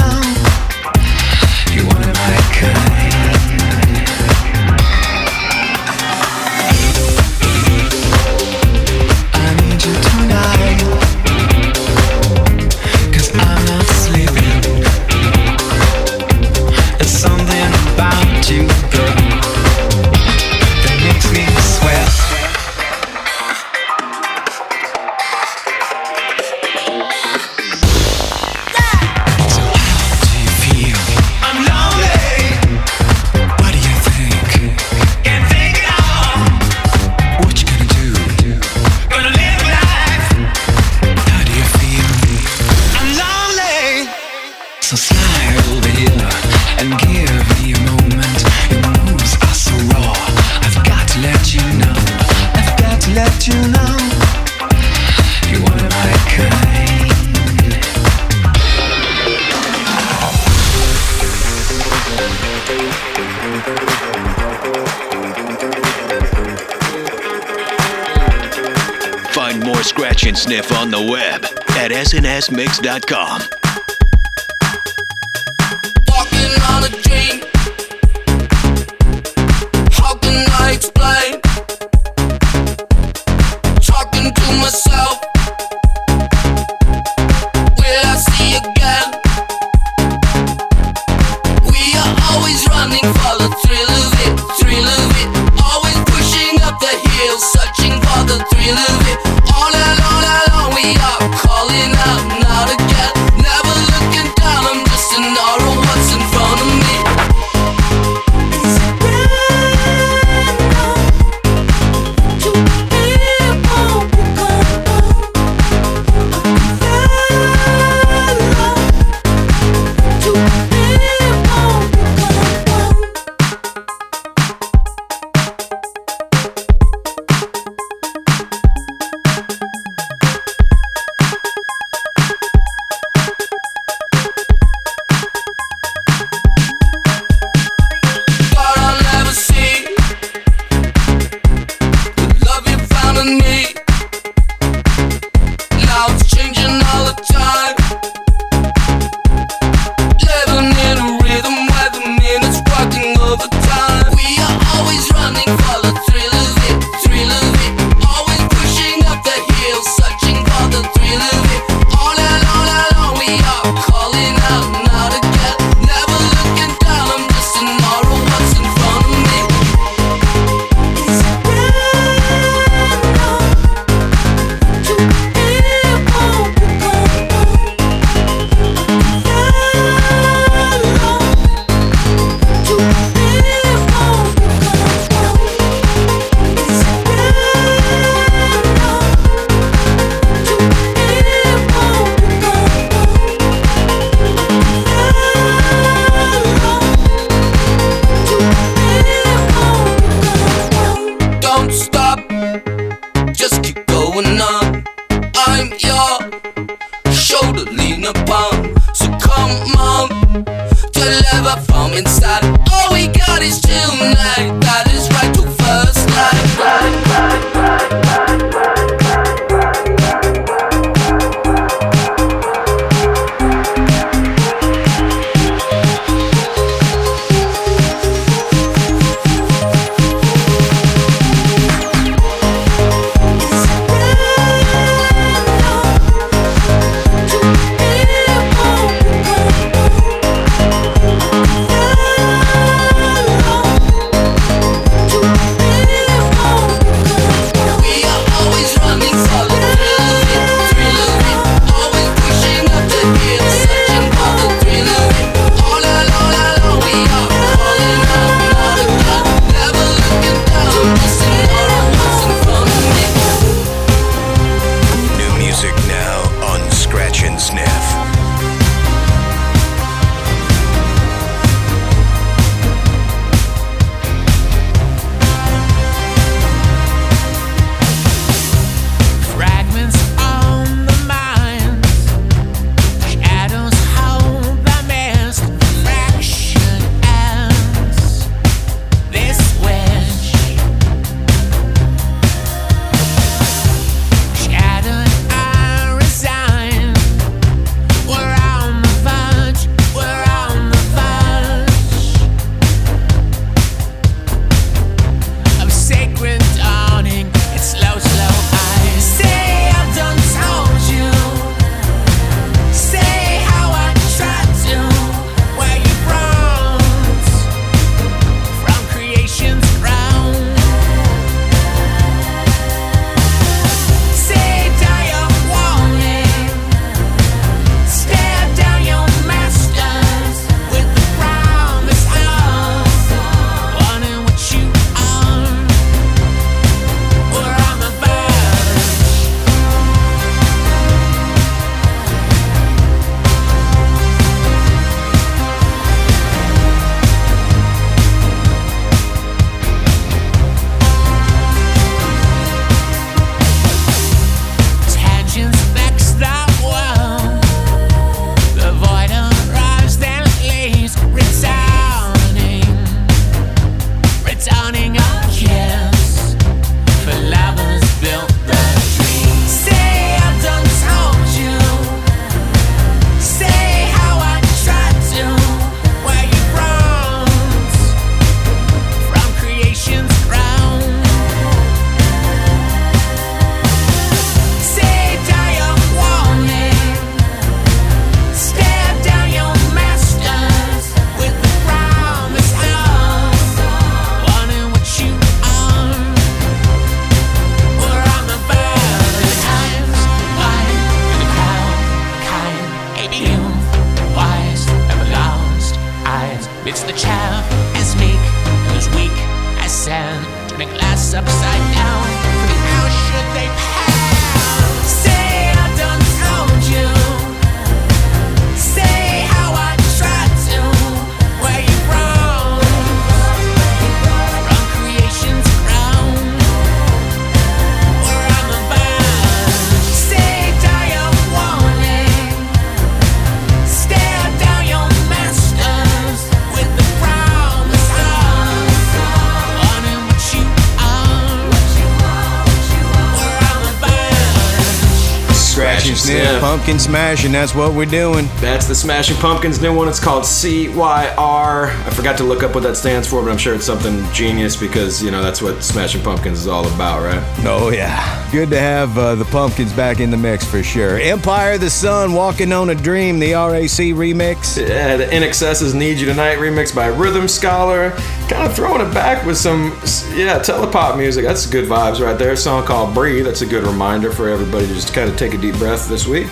Pumpkin 446.68 446.80
smash, 446.80 447.24
and 447.24 447.34
that's 447.34 447.56
what 447.56 447.74
we're 447.74 447.86
doing. 447.86 448.28
That's 448.42 448.68
the 448.68 448.76
Smashing 448.76 449.16
Pumpkins 449.18 449.62
new 449.62 449.74
one. 449.74 449.88
It's 449.88 450.02
called 450.02 450.26
CYR. 450.26 451.70
I 451.70 451.90
forgot 451.92 452.18
to 452.18 452.26
look 452.26 452.44
up 452.44 452.56
what 452.56 452.64
that 452.64 452.76
stands 452.76 453.08
for, 453.08 453.24
but 453.24 453.32
I'm 453.32 453.38
sure 453.38 453.56
it's 453.56 453.66
something 453.66 454.04
genius 454.12 454.58
because, 454.58 455.02
you 455.02 455.10
know, 455.10 455.24
that's 455.24 455.42
what 455.42 455.64
Smashing 455.64 456.04
Pumpkins 456.04 456.40
is 456.40 456.48
all 456.48 456.68
about, 456.74 457.04
right? 457.04 457.24
Oh, 457.46 457.70
yeah. 457.70 458.27
Good 458.32 458.50
to 458.50 458.60
have 458.60 458.98
uh, 458.98 459.16
the 459.16 459.24
pumpkins 459.24 459.72
back 459.72 460.02
in 460.02 460.12
the 460.12 460.18
mix 460.18 460.44
for 460.44 460.62
sure. 460.62 461.00
Empire 461.00 461.58
the 461.58 461.70
Sun, 461.70 462.12
Walking 462.12 462.52
on 462.52 462.70
a 462.70 462.76
Dream, 462.76 463.20
the 463.20 463.32
RAC 463.32 463.96
remix. 463.96 464.58
Yeah, 464.58 464.98
the 464.98 465.06
INXS's 465.06 465.74
Need 465.74 465.98
You 465.98 466.08
Tonight 466.08 466.36
remix 466.36 466.76
by 466.76 466.88
Rhythm 466.88 467.30
Scholar. 467.30 467.92
Kind 468.28 468.46
of 468.46 468.54
throwing 468.54 468.86
it 468.86 468.94
back 468.94 469.26
with 469.26 469.38
some, 469.38 469.70
yeah, 470.14 470.40
Telepopmusik. 470.40 471.24
That's 471.24 471.46
good 471.46 471.70
vibes 471.70 472.02
right 472.02 472.20
there. 472.20 472.34
A 472.34 472.38
song 472.38 472.66
called 472.66 472.94
Breathe. 472.94 473.24
That's 473.24 473.44
a 473.44 473.46
good 473.46 473.64
reminder 473.64 474.12
for 474.12 474.28
everybody 474.28 474.68
to 474.68 474.74
just 474.74 474.94
kind 474.94 475.10
of 475.10 475.16
take 475.16 475.34
a 475.34 475.38
deep 475.38 475.56
breath 475.56 475.88
this 475.88 476.06
week. 476.06 476.28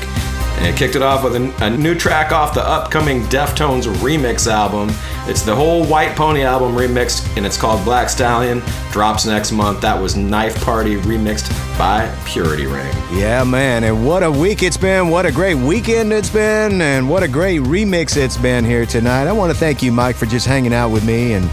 And 0.58 0.78
kicked 0.78 0.96
it 0.96 1.02
off 1.02 1.24
with 1.24 1.36
a, 1.36 1.66
a 1.66 1.70
new 1.70 1.96
track 1.96 2.32
off 2.34 2.54
the 2.54 2.66
upcoming 2.66 3.22
Deftones 3.24 3.88
remix 3.96 4.48
album. 4.48 4.94
It's 5.30 5.44
the 5.44 5.56
whole 5.56 5.86
White 5.86 6.16
Pony 6.16 6.44
album 6.44 6.76
remixed, 6.76 7.36
and 7.38 7.46
it's 7.46 7.58
called 7.58 7.84
Black 7.86 8.10
Stallion. 8.10 8.62
Drops 8.92 9.26
next 9.26 9.52
month. 9.54 9.82
That 9.82 10.02
was 10.02 10.16
Knife 10.16 10.56
Prty 10.56 10.98
remixed 11.02 11.65
by 11.78 12.14
Purity 12.26 12.66
Ring. 12.66 12.92
Yeah, 13.12 13.44
man, 13.44 13.84
and 13.84 14.06
what 14.06 14.24
a 14.24 14.32
week 14.32 14.64
it's 14.64 14.78
been. 14.78 15.10
What 15.10 15.26
a 15.26 15.32
great 15.32 15.56
weekend 15.56 16.14
it's 16.14 16.30
been, 16.30 16.82
and 16.82 17.10
what 17.10 17.24
a 17.24 17.28
great 17.28 17.62
remix 17.62 18.18
it's 18.18 18.38
been 18.38 18.64
here 18.64 18.86
tonight. 18.86 19.28
I 19.28 19.32
want 19.32 19.52
to 19.52 19.58
thank 19.58 19.84
you, 19.84 19.92
Mike, 19.92 20.16
for 20.16 20.26
just 20.26 20.46
hanging 20.46 20.74
out 20.74 20.90
with 20.90 21.06
me 21.06 21.34
and 21.34 21.50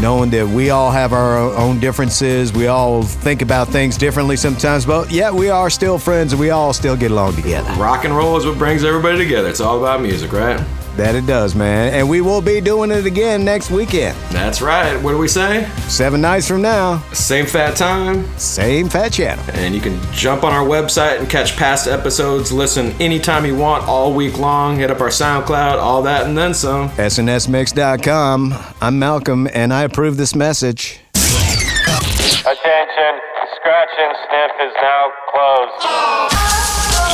knowing 0.00 0.30
that 0.30 0.46
we 0.46 0.70
all 0.70 0.90
have 0.90 1.12
our 1.12 1.38
own 1.38 1.80
differences. 1.80 2.52
We 2.52 2.66
all 2.66 3.02
think 3.02 3.42
about 3.42 3.68
things 3.68 3.96
differently 3.96 4.36
sometimes, 4.36 4.84
but 4.84 5.10
yet 5.10 5.32
we 5.32 5.48
are 5.48 5.70
still 5.70 5.98
friends 5.98 6.32
and 6.32 6.40
we 6.40 6.50
all 6.50 6.72
still 6.72 6.96
get 6.96 7.10
along 7.10 7.36
together. 7.36 7.70
Rock 7.74 8.04
and 8.04 8.14
roll 8.14 8.36
is 8.36 8.44
what 8.44 8.58
brings 8.58 8.84
everybody 8.84 9.18
together. 9.18 9.48
It's 9.48 9.60
all 9.60 9.78
about 9.78 10.02
music, 10.02 10.32
right? 10.32 10.62
That 10.96 11.14
it 11.14 11.26
does, 11.26 11.54
man. 11.54 11.92
And 11.92 12.08
we 12.08 12.22
will 12.22 12.40
be 12.40 12.58
doing 12.60 12.90
it 12.90 13.04
again 13.04 13.44
next 13.44 13.70
weekend. 13.70 14.16
That's 14.30 14.62
right. 14.62 14.96
What 15.02 15.12
do 15.12 15.18
we 15.18 15.28
say? 15.28 15.68
Seven 15.88 16.22
nights 16.22 16.48
from 16.48 16.62
now. 16.62 17.02
Same 17.12 17.44
fat 17.44 17.76
time. 17.76 18.26
Same 18.38 18.88
fat 18.88 19.12
channel. 19.12 19.44
And 19.52 19.74
you 19.74 19.80
can 19.82 20.00
jump 20.12 20.42
on 20.42 20.54
our 20.54 20.64
website 20.66 21.18
and 21.18 21.28
catch 21.28 21.54
past 21.56 21.86
episodes. 21.86 22.50
Listen 22.50 22.92
anytime 23.00 23.44
you 23.44 23.54
want, 23.54 23.86
all 23.86 24.14
week 24.14 24.38
long. 24.38 24.78
Hit 24.78 24.90
up 24.90 25.00
our 25.02 25.08
SoundCloud, 25.08 25.78
all 25.78 26.02
that, 26.04 26.24
and 26.26 26.36
then 26.36 26.54
some. 26.54 26.88
SNSMix.com. 26.90 28.54
I'm 28.80 28.98
Malcolm, 28.98 29.48
and 29.52 29.74
I 29.74 29.82
approve 29.82 30.16
this 30.16 30.34
message. 30.34 31.00
Attention, 31.14 33.20
Scratch 33.56 33.90
and 33.98 34.16
Sniff 34.28 34.50
is 34.62 34.72
now 34.80 35.10
closed. 35.30 36.85